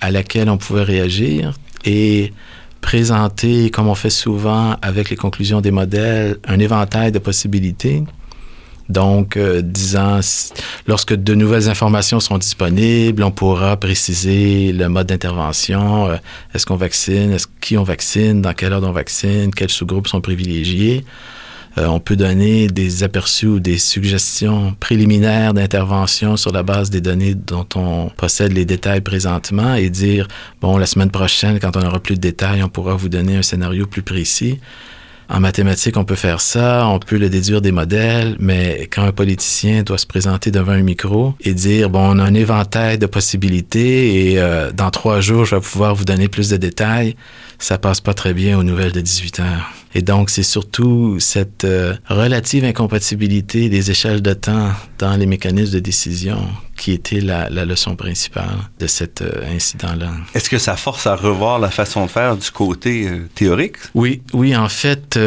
à 0.00 0.10
laquelle 0.10 0.48
on 0.48 0.56
pouvait 0.56 0.82
réagir 0.82 1.54
et 1.84 2.32
présenter, 2.80 3.70
comme 3.70 3.88
on 3.88 3.94
fait 3.94 4.10
souvent 4.10 4.76
avec 4.82 5.10
les 5.10 5.16
conclusions 5.16 5.60
des 5.60 5.70
modèles, 5.70 6.38
un 6.46 6.58
éventail 6.58 7.12
de 7.12 7.18
possibilités. 7.18 8.04
Donc, 8.90 9.36
euh, 9.36 9.62
disant, 9.62 10.18
lorsque 10.88 11.14
de 11.14 11.34
nouvelles 11.34 11.68
informations 11.68 12.18
seront 12.18 12.38
disponibles, 12.38 13.22
on 13.22 13.30
pourra 13.30 13.76
préciser 13.76 14.72
le 14.72 14.88
mode 14.88 15.06
d'intervention. 15.06 16.08
Euh, 16.08 16.16
est-ce 16.54 16.66
qu'on 16.66 16.74
vaccine? 16.74 17.30
Est-ce 17.30 17.46
qui 17.60 17.78
on 17.78 17.84
vaccine? 17.84 18.42
Dans 18.42 18.52
quelle 18.52 18.72
heure 18.72 18.82
on 18.82 18.90
vaccine? 18.90 19.54
Quels 19.54 19.70
sous-groupes 19.70 20.08
sont 20.08 20.20
privilégiés? 20.20 21.04
Euh, 21.78 21.86
on 21.86 22.00
peut 22.00 22.16
donner 22.16 22.66
des 22.66 23.04
aperçus 23.04 23.46
ou 23.46 23.60
des 23.60 23.78
suggestions 23.78 24.74
préliminaires 24.80 25.54
d'intervention 25.54 26.36
sur 26.36 26.52
la 26.52 26.62
base 26.62 26.90
des 26.90 27.00
données 27.00 27.34
dont 27.34 27.66
on 27.76 28.10
possède 28.16 28.52
les 28.52 28.64
détails 28.64 29.00
présentement 29.00 29.74
et 29.74 29.88
dire, 29.88 30.26
bon, 30.60 30.78
la 30.78 30.86
semaine 30.86 31.10
prochaine, 31.10 31.60
quand 31.60 31.76
on 31.76 31.86
aura 31.86 32.00
plus 32.00 32.16
de 32.16 32.20
détails, 32.20 32.62
on 32.62 32.68
pourra 32.68 32.94
vous 32.94 33.08
donner 33.08 33.36
un 33.36 33.42
scénario 33.42 33.86
plus 33.86 34.02
précis. 34.02 34.58
En 35.32 35.38
mathématiques, 35.38 35.96
on 35.96 36.04
peut 36.04 36.16
faire 36.16 36.40
ça, 36.40 36.88
on 36.88 36.98
peut 36.98 37.16
le 37.16 37.30
déduire 37.30 37.60
des 37.60 37.70
modèles, 37.70 38.34
mais 38.40 38.88
quand 38.92 39.04
un 39.04 39.12
politicien 39.12 39.84
doit 39.84 39.96
se 39.96 40.06
présenter 40.06 40.50
devant 40.50 40.72
un 40.72 40.82
micro 40.82 41.34
et 41.40 41.54
dire, 41.54 41.88
bon, 41.88 42.00
on 42.00 42.18
a 42.18 42.24
un 42.24 42.34
éventail 42.34 42.98
de 42.98 43.06
possibilités 43.06 44.32
et 44.32 44.40
euh, 44.40 44.72
dans 44.72 44.90
trois 44.90 45.20
jours, 45.20 45.44
je 45.44 45.54
vais 45.54 45.60
pouvoir 45.60 45.94
vous 45.94 46.04
donner 46.04 46.26
plus 46.26 46.48
de 46.48 46.56
détails, 46.56 47.14
ça 47.60 47.78
passe 47.78 48.00
pas 48.00 48.14
très 48.14 48.34
bien 48.34 48.58
aux 48.58 48.64
nouvelles 48.64 48.92
de 48.92 49.00
18 49.00 49.40
heures. 49.40 49.72
Et 49.94 50.02
donc, 50.02 50.30
c'est 50.30 50.44
surtout 50.44 51.18
cette 51.18 51.64
euh, 51.64 51.94
relative 52.08 52.64
incompatibilité 52.64 53.68
des 53.68 53.90
échelles 53.90 54.22
de 54.22 54.32
temps 54.34 54.70
dans 54.98 55.16
les 55.16 55.26
mécanismes 55.26 55.74
de 55.74 55.80
décision 55.80 56.38
qui 56.76 56.92
était 56.92 57.20
la, 57.20 57.48
leçon 57.50 57.96
principale 57.96 58.56
de 58.78 58.86
cet 58.86 59.20
euh, 59.20 59.54
incident-là. 59.54 60.12
Est-ce 60.34 60.48
que 60.48 60.58
ça 60.58 60.76
force 60.76 61.06
à 61.06 61.16
revoir 61.16 61.58
la 61.58 61.70
façon 61.70 62.06
de 62.06 62.10
faire 62.10 62.36
du 62.36 62.50
côté 62.52 63.08
euh, 63.08 63.28
théorique? 63.34 63.76
Oui, 63.94 64.22
oui, 64.32 64.56
en 64.56 64.68
fait, 64.68 65.18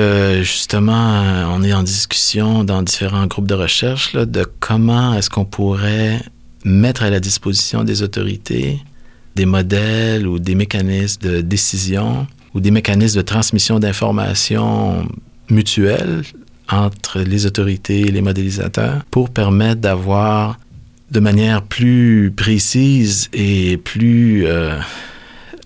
justement, 0.41 1.22
on 1.54 1.62
est 1.62 1.74
en 1.74 1.84
discussion 1.84 2.63
dans 2.63 2.82
différents 2.82 3.28
groupes 3.28 3.48
de 3.48 3.54
recherche 3.54 4.13
là, 4.13 4.26
de 4.26 4.46
comment 4.60 5.13
est-ce 5.13 5.30
qu'on 5.30 5.46
pourrait 5.46 6.22
mettre 6.63 7.04
à 7.04 7.10
la 7.10 7.19
disposition 7.19 7.84
des 7.84 8.02
autorités 8.02 8.80
des 9.36 9.46
modèles 9.46 10.28
ou 10.28 10.39
des 10.39 10.56
mécanismes 10.56 11.22
de 11.22 11.41
décision 11.41 12.28
ou 12.54 12.60
des 12.60 12.72
mécanismes 12.72 13.17
de 13.17 13.24
transmission 13.24 13.80
d'informations 13.80 15.08
mutuelles 15.50 16.24
entre 16.69 17.19
les 17.19 17.46
autorités 17.46 18.02
et 18.02 18.12
les 18.12 18.22
modélisateurs 18.22 19.04
pour 19.12 19.30
permettre 19.30 19.82
d'avoir 19.82 20.60
de 21.12 21.19
manière 21.19 21.62
plus 21.62 22.32
précise 22.36 23.30
et 23.34 23.78
plus 23.78 24.46
euh, 24.46 24.80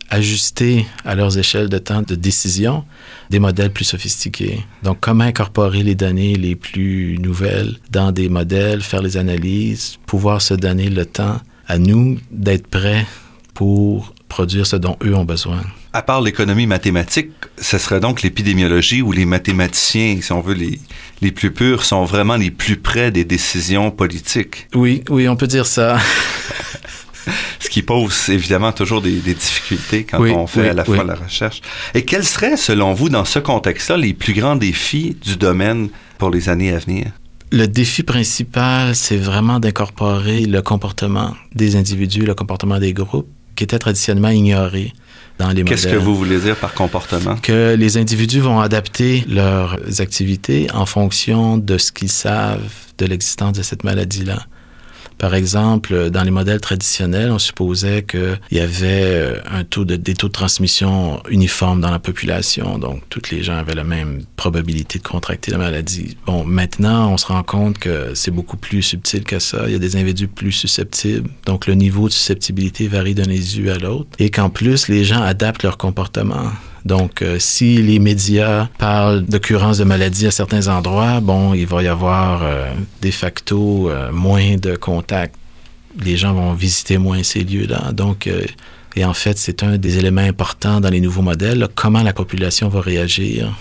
ajustée 0.10 0.86
à 1.06 1.16
leurs 1.16 1.38
échelles 1.38 1.70
de 1.70 1.78
temps 1.78 2.02
de 2.02 2.16
décision 2.16 2.84
des 3.30 3.40
modèles 3.40 3.72
plus 3.72 3.86
sophistiqués. 3.86 4.66
Donc, 4.84 4.98
comment 5.02 5.26
incorporer 5.26 5.84
les 5.84 5.96
données 5.96 6.36
les 6.36 6.56
plus 6.56 7.18
nouvelles 7.20 7.76
dans 7.92 8.12
des 8.12 8.30
modèles, 8.30 8.82
faire 8.82 9.02
les 9.02 9.18
analyses, 9.18 9.98
pouvoir 10.06 10.42
se 10.42 10.54
donner 10.54 10.90
le 10.90 11.06
temps 11.06 11.40
à 11.68 11.78
nous 11.78 12.18
d'être 12.32 12.68
prêts 12.68 13.06
pour 13.58 14.14
produire 14.30 14.68
ce 14.68 14.76
dont 14.76 14.98
eux 15.04 15.16
ont 15.16 15.26
besoin. 15.26 15.62
À 15.92 16.04
part 16.04 16.22
l'économie 16.22 16.68
mathématique, 16.68 17.32
ce 17.60 17.80
serait 17.80 18.00
donc 18.00 18.22
l'épidémiologie 18.22 19.02
où 19.02 19.12
les 19.12 19.26
mathématiciens, 19.26 20.20
si 20.22 20.32
on 20.32 20.42
veut, 20.42 20.54
les, 20.54 20.80
les 21.24 21.32
plus 21.32 21.50
purs, 21.50 21.84
sont 21.84 22.06
vraiment 22.06 22.36
les 22.36 22.52
plus 22.52 22.78
près 22.78 23.10
des 23.10 23.26
décisions 23.26 23.90
politiques. 23.90 24.68
Oui, 24.76 25.04
oui, 25.10 25.28
on 25.28 25.36
peut 25.36 25.48
dire 25.48 25.66
ça. 25.66 25.98
Ce 27.60 27.68
qui 27.70 27.82
pose 27.82 28.30
évidemment 28.30 28.72
toujours 28.74 29.02
des, 29.02 29.16
difficultés 29.22 30.04
quand 30.04 30.22
on 30.22 30.46
fait 30.46 30.70
à 30.70 30.74
la 30.74 30.86
fois 30.86 31.04
la 31.04 31.16
recherche. 31.16 31.64
Et 31.96 32.06
quels 32.06 32.26
seraient, 32.26 32.58
selon 32.58 32.94
vous, 32.94 33.10
dans 33.10 33.26
ce 33.26 33.40
contexte-là, 33.40 33.98
les 33.98 34.14
plus 34.14 34.34
grands 34.34 34.56
défis 34.56 35.18
du 35.26 35.36
domaine 35.36 35.90
pour 36.20 36.30
les 36.30 36.50
années 36.50 36.74
à 36.74 36.78
venir? 36.78 37.08
Le 37.52 37.66
défi 37.66 38.04
principal, 38.04 38.96
c'est 38.96 39.18
vraiment 39.18 39.60
d'incorporer 39.60 40.42
le 40.42 40.62
comportement 40.62 41.34
des 41.56 41.76
individus, 41.76 42.24
le 42.24 42.36
comportement 42.36 42.78
des 42.78 42.94
groupes 42.94 43.32
qui 43.58 43.66
était 43.66 43.80
traditionnellement 43.80 44.30
ignoré 44.30 44.94
dans 45.38 45.50
les. 45.50 45.64
Qu'est-ce 45.64 45.88
que 45.88 45.98
vous 45.98 46.16
voulez 46.16 46.40
dire 46.40 46.56
par 46.56 46.74
comportement? 46.74 47.36
Que 47.36 47.76
les 47.76 47.98
individus 47.98 48.40
vont 48.40 48.62
adapter 48.62 49.26
leurs 49.28 49.78
activités 50.00 50.68
en 50.74 50.86
fonction 50.86 51.58
de 51.58 51.78
ce 51.78 51.92
qu'ils 51.92 52.12
savent 52.12 52.62
de 52.98 53.06
l'existence 53.06 53.58
de 53.58 53.64
cette 53.64 53.84
maladie-là. 53.84 54.46
Par 55.18 55.34
exemple, 55.34 56.10
dans 56.10 56.24
les 56.24 56.32
modèles 56.32 56.62
traditionnels, 56.62 57.32
on 57.32 57.40
supposait 57.40 58.04
qu'il 58.04 58.40
y 58.52 58.60
avait 58.60 59.16
euh, 59.16 59.40
un 59.50 59.64
taux 59.64 59.86
de, 59.86 59.96
des 59.96 60.14
taux 60.14 60.28
de 60.28 60.34
transmission 60.34 61.22
uniformes 61.30 61.82
dans 61.82 61.92
la 61.92 62.00
population, 62.00 62.78
donc 62.78 63.02
toutes 63.10 63.32
les 63.32 63.44
gens 63.44 63.58
avaient 63.58 63.76
la 63.76 63.84
même 63.84 64.24
probabilité 64.36 65.00
de 65.00 65.04
contracter 65.04 65.52
la 65.52 65.58
maladie. 65.58 66.18
Bon, 66.26 66.44
maintenant, 66.46 67.12
on 67.12 67.18
se 67.18 67.26
rend 67.26 67.44
compte 67.44 67.80
que 67.80 68.14
c'est 68.14 68.32
beaucoup 68.32 68.58
plus 68.58 68.82
subtil 68.82 69.24
que 69.24 69.40
ça. 69.40 69.64
Il 69.66 69.74
y 69.74 69.76
a 69.76 69.80
des 69.80 69.96
individus 69.96 70.28
plus 70.28 70.52
susceptibles, 70.52 71.30
donc 71.46 71.68
le 71.68 71.74
niveau 71.74 72.08
de 72.08 72.14
susceptibilité 72.14 72.88
varie 72.88 73.16
d'un 73.16 73.24
individu 73.24 73.70
à 73.72 73.78
l'autre, 73.78 74.10
et 74.20 74.30
qu'en 74.30 74.50
plus, 74.50 74.88
les 74.88 75.04
gens 75.04 75.22
adaptent 75.22 75.64
leur 75.64 75.78
comportement. 75.78 76.52
Donc, 76.88 77.22
euh, 77.22 77.36
si 77.38 77.78
les 77.84 78.00
médias 78.00 78.70
parlent 78.78 79.24
d'occurrence 79.26 79.78
de 79.78 79.84
maladies 79.84 80.28
à 80.28 80.32
certains 80.32 80.70
endroits, 80.70 81.20
bon, 81.20 81.54
il 81.54 81.68
va 81.68 81.84
y 81.84 81.88
avoir 81.88 82.44
euh, 82.44 82.72
de 83.02 83.12
facto 83.12 83.90
euh, 83.90 84.10
moins 84.14 84.56
de 84.56 84.78
contacts. 84.78 85.36
Les 86.02 86.16
gens 86.16 86.34
vont 86.34 86.54
visiter 86.54 86.98
moins 86.98 87.24
ces 87.24 87.44
lieux-là. 87.44 87.92
Donc, 87.92 88.30
et 88.96 89.04
en 89.04 89.14
fait, 89.14 89.38
c'est 89.38 89.64
un 89.64 89.78
des 89.78 89.98
éléments 89.98 90.22
importants 90.22 90.80
dans 90.80 90.90
les 90.90 91.02
nouveaux 91.02 91.24
modèles, 91.24 91.68
comment 91.76 92.04
la 92.04 92.14
population 92.14 92.70
va 92.70 92.82
réagir. 92.82 93.52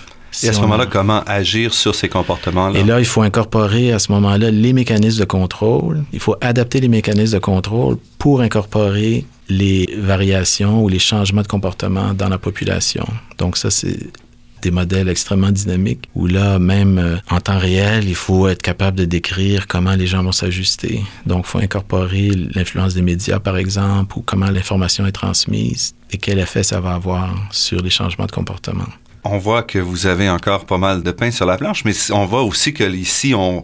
et 0.43 0.49
à 0.51 0.53
ce 0.53 0.61
moment-là, 0.61 0.87
comment 0.87 1.23
agir 1.27 1.73
sur 1.73 1.95
ces 1.95 2.09
comportements-là? 2.09 2.79
Et 2.79 2.85
là, 2.85 3.01
il 3.01 3.07
faut 3.07 3.23
incorporer 3.23 3.93
à 3.93 3.99
ce 3.99 4.13
moment-là 4.13 4.51
les 4.51 4.73
mécanismes 4.75 5.21
de 5.21 5.25
contrôle. 5.25 6.05
Il 6.13 6.21
faut 6.21 6.37
adapter 6.43 6.79
les 6.79 6.89
mécanismes 6.89 7.35
de 7.35 7.39
contrôle 7.39 7.97
pour 8.19 8.43
incorporer 8.43 9.25
les 9.49 9.89
variations 9.97 10.83
ou 10.83 10.89
les 10.89 10.99
changements 10.99 11.43
de 11.43 11.47
comportement 11.47 12.15
dans 12.15 12.29
la 12.29 12.39
population. 12.39 13.07
Donc 13.39 13.57
ça, 13.57 13.71
c'est 13.71 13.99
des 14.63 14.71
modèles 14.71 15.09
extrêmement 15.09 15.51
dynamiques 15.51 16.05
où 16.15 16.27
là, 16.27 16.59
même 16.59 16.99
euh, 16.99 17.17
en 17.31 17.41
temps 17.41 17.59
réel, 17.59 18.09
il 18.09 18.15
faut 18.15 18.49
être 18.49 18.63
capable 18.63 18.97
de 18.97 19.05
décrire 19.05 19.67
comment 19.67 19.95
les 19.95 20.07
gens 20.07 20.23
vont 20.23 20.33
s'ajuster. 20.33 21.03
Donc, 21.27 21.45
il 21.47 21.49
faut 21.49 21.59
incorporer 21.59 22.31
l'influence 22.31 22.95
des 22.95 23.03
médias, 23.03 23.39
par 23.39 23.59
exemple, 23.59 24.19
ou 24.19 24.23
comment 24.23 24.51
l'information 24.51 25.07
est 25.07 25.13
transmise 25.13 25.95
et 26.11 26.19
quel 26.19 26.39
effet 26.39 26.63
ça 26.63 26.81
va 26.81 26.95
avoir 26.95 27.35
sur 27.51 27.83
les 27.83 27.91
changements 27.91 28.27
de 28.27 28.33
comportement 28.33 28.89
on 29.33 29.39
voit 29.39 29.63
que 29.63 29.79
vous 29.79 30.07
avez 30.07 30.29
encore 30.29 30.67
pas 30.67 30.79
mal 30.79 31.03
de 31.03 31.11
pain 31.11 31.31
sur 31.31 31.47
la 31.47 31.57
planche, 31.57 31.85
mais 31.85 31.93
on 32.11 32.27
voit 32.27 32.43
aussi 32.43 32.73
que 32.73 32.85
ici, 32.85 33.35
on, 33.35 33.63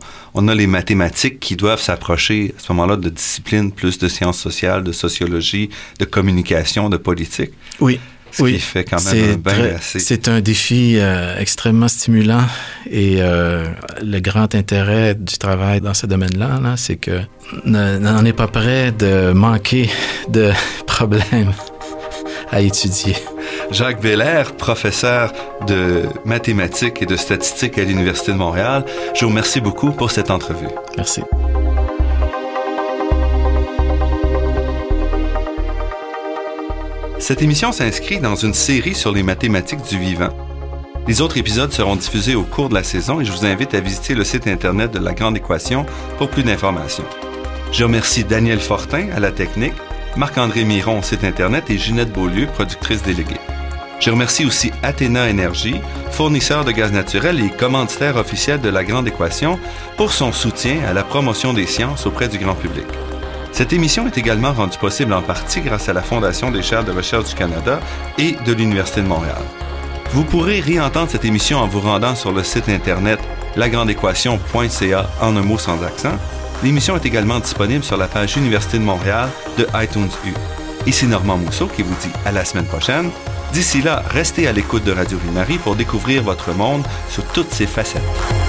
a 0.49 0.55
les 0.55 0.67
mathématiques 0.67 1.41
qui 1.41 1.57
doivent 1.57 1.81
s'approcher 1.81 2.55
à 2.57 2.61
ce 2.61 2.73
moment-là 2.73 2.97
de 2.97 3.09
disciplines 3.09 3.73
plus 3.73 3.99
de 3.99 4.09
sciences 4.09 4.39
sociales, 4.39 4.83
de 4.83 4.93
sociologie, 4.93 5.71
de 5.99 6.05
communication, 6.05 6.89
de 6.89 6.97
politique. 6.97 7.53
Oui. 7.81 8.01
Ce 8.33 8.43
qui 8.45 8.59
fait 8.61 8.85
quand 8.85 9.05
même 9.13 9.33
un 9.33 9.37
bain 9.37 9.75
assez. 9.77 9.99
C'est 9.99 10.27
un 10.27 10.41
défi 10.41 10.97
euh, 10.97 11.39
extrêmement 11.39 11.89
stimulant 11.89 12.47
et 12.91 13.17
euh, 13.19 13.67
le 14.03 14.21
grand 14.21 14.55
intérêt 14.55 15.15
du 15.15 15.37
travail 15.37 15.83
dans 15.83 15.93
ce 15.93 16.07
domaine-là, 16.07 16.59
-là, 16.63 16.77
c'est 16.79 16.97
que 16.97 17.21
n'en 17.67 18.25
est 18.25 18.33
pas 18.33 18.49
prêt 18.49 18.91
de 18.91 19.33
manquer 19.35 19.91
de 20.31 20.51
problèmes 20.87 21.53
à 22.51 22.61
étudier. 22.61 23.17
Jacques 23.71 24.01
Belair, 24.01 24.53
professeur 24.53 25.33
de 25.67 26.03
mathématiques 26.25 27.01
et 27.03 27.07
de 27.07 27.17
statistiques 27.17 27.79
à 27.79 27.85
l'Université 27.85 28.33
de 28.33 28.37
Montréal, 28.37 28.85
je 29.15 29.25
vous 29.25 29.31
remercie 29.31 29.61
beaucoup 29.61 29.93
pour 29.93 30.11
cette 30.11 30.31
entrevue. 30.31 30.69
Merci. 30.97 31.23
Cette 37.19 37.41
émission 37.41 37.71
s'inscrit 37.71 38.19
dans 38.19 38.35
une 38.35 38.53
série 38.53 38.97
sur 38.97 39.13
les 39.13 39.23
mathématiques 39.23 39.85
du 39.89 39.97
vivant. 39.97 40.31
Les 41.07 41.21
autres 41.21 41.39
épisodes 41.39 41.73
seront 41.73 41.97
diffusés 41.97 42.35
au 42.35 42.43
cours 42.43 42.69
de 42.69 42.75
la 42.75 42.83
saison 42.83 43.21
et 43.21 43.25
je 43.25 43.33
vous 43.33 43.45
invite 43.47 43.75
à 43.75 43.81
visiter 43.81 44.15
le 44.15 44.25
site 44.25 44.47
Internet 44.47 44.93
de 44.93 44.99
La 44.99 45.15
Grande 45.15 45.37
Équation 45.37 45.87
pour 46.19 46.29
plus 46.29 46.43
d'informations. 46.43 47.05
Je 47.73 47.85
remercie 47.85 48.25
Daniel 48.25 48.61
Fortin 48.61 49.09
à 49.15 49.21
la 49.21 49.31
technique, 49.31 49.75
Marc-André 50.17 50.65
Miron 50.65 50.99
au 50.99 51.03
site 51.03 51.25
Internet 51.25 51.71
et 51.71 51.79
Ginette 51.79 52.13
Beaulieu, 52.13 52.47
productrice 52.47 53.03
déléguée. 53.03 53.41
Je 54.03 54.11
remercie 54.11 54.45
aussi 54.45 54.73
Athéna 54.83 55.29
Énergie, 55.29 55.81
fournisseur 56.11 56.65
de 56.65 56.73
gaz 56.73 56.91
naturel 56.91 57.39
et 57.39 57.51
commanditaire 57.51 58.17
officiel 58.17 58.61
de 58.61 58.69
la 58.69 58.83
Grande 58.83 59.07
Équation, 59.07 59.61
pour 59.97 60.13
son 60.13 60.33
soutien 60.33 60.81
à 60.89 60.93
la 60.93 61.05
promotion 61.05 61.53
des 61.53 61.67
sciences 61.67 62.05
auprès 62.05 62.27
du 62.27 62.39
grand 62.39 62.57
public. 62.57 62.85
Cette 63.53 63.73
émission 63.73 64.05
est 64.09 64.19
également 64.19 64.53
rendue 64.55 64.77
possible 64.77 65.13
en 65.13 65.23
partie 65.23 65.61
grâce 65.61 65.89
à 65.89 65.93
la 65.93 66.03
Fondation 66.03 66.51
des 66.51 66.63
chaires 66.63 66.83
de 66.83 66.91
recherche 66.91 67.29
du 67.29 67.37
Canada 67.37 67.79
et 68.19 68.33
de 68.45 68.53
l'Université 68.53 69.03
de 69.03 69.07
Montréal. 69.07 69.41
Vous 70.11 70.25
pourrez 70.25 70.59
réentendre 70.59 71.09
cette 71.09 71.25
émission 71.25 71.59
en 71.59 71.69
vous 71.69 71.79
rendant 71.81 72.17
sur 72.17 72.33
le 72.33 72.43
site 72.43 72.69
internet 72.69 73.21
lagrandeéquation.ca 73.55 75.11
en 75.21 75.37
un 75.37 75.43
mot 75.43 75.59
sans 75.59 75.81
accent. 75.85 76.19
L'émission 76.65 76.97
est 76.97 77.07
également 77.07 77.39
disponible 77.39 77.85
sur 77.85 77.97
la 77.97 78.09
page 78.09 78.37
Université 78.37 78.79
de 78.79 78.83
Montréal 78.83 79.29
de 79.59 79.69
iTunes 79.81 80.11
U. 80.27 80.33
Ici 80.89 81.07
Normand 81.07 81.37
Mousseau 81.37 81.69
qui 81.69 81.83
vous 81.83 81.95
dit 82.03 82.13
à 82.27 82.33
la 82.33 82.45
semaine 82.45 82.67
prochaine 82.67 83.09
D'ici 83.53 83.83
là, 83.83 84.03
restez 84.09 84.49
à 84.49 84.53
l'écoute 84.53 84.85
de 84.85 84.93
Radio 84.93 85.19
Ville-Marie 85.19 85.59
pour 85.59 85.77
découvrir 85.77 86.23
votre 86.23 86.55
monde 86.55 86.85
sous 87.11 87.23
toutes 87.35 87.53
ses 87.53 87.67
facettes. 87.67 88.42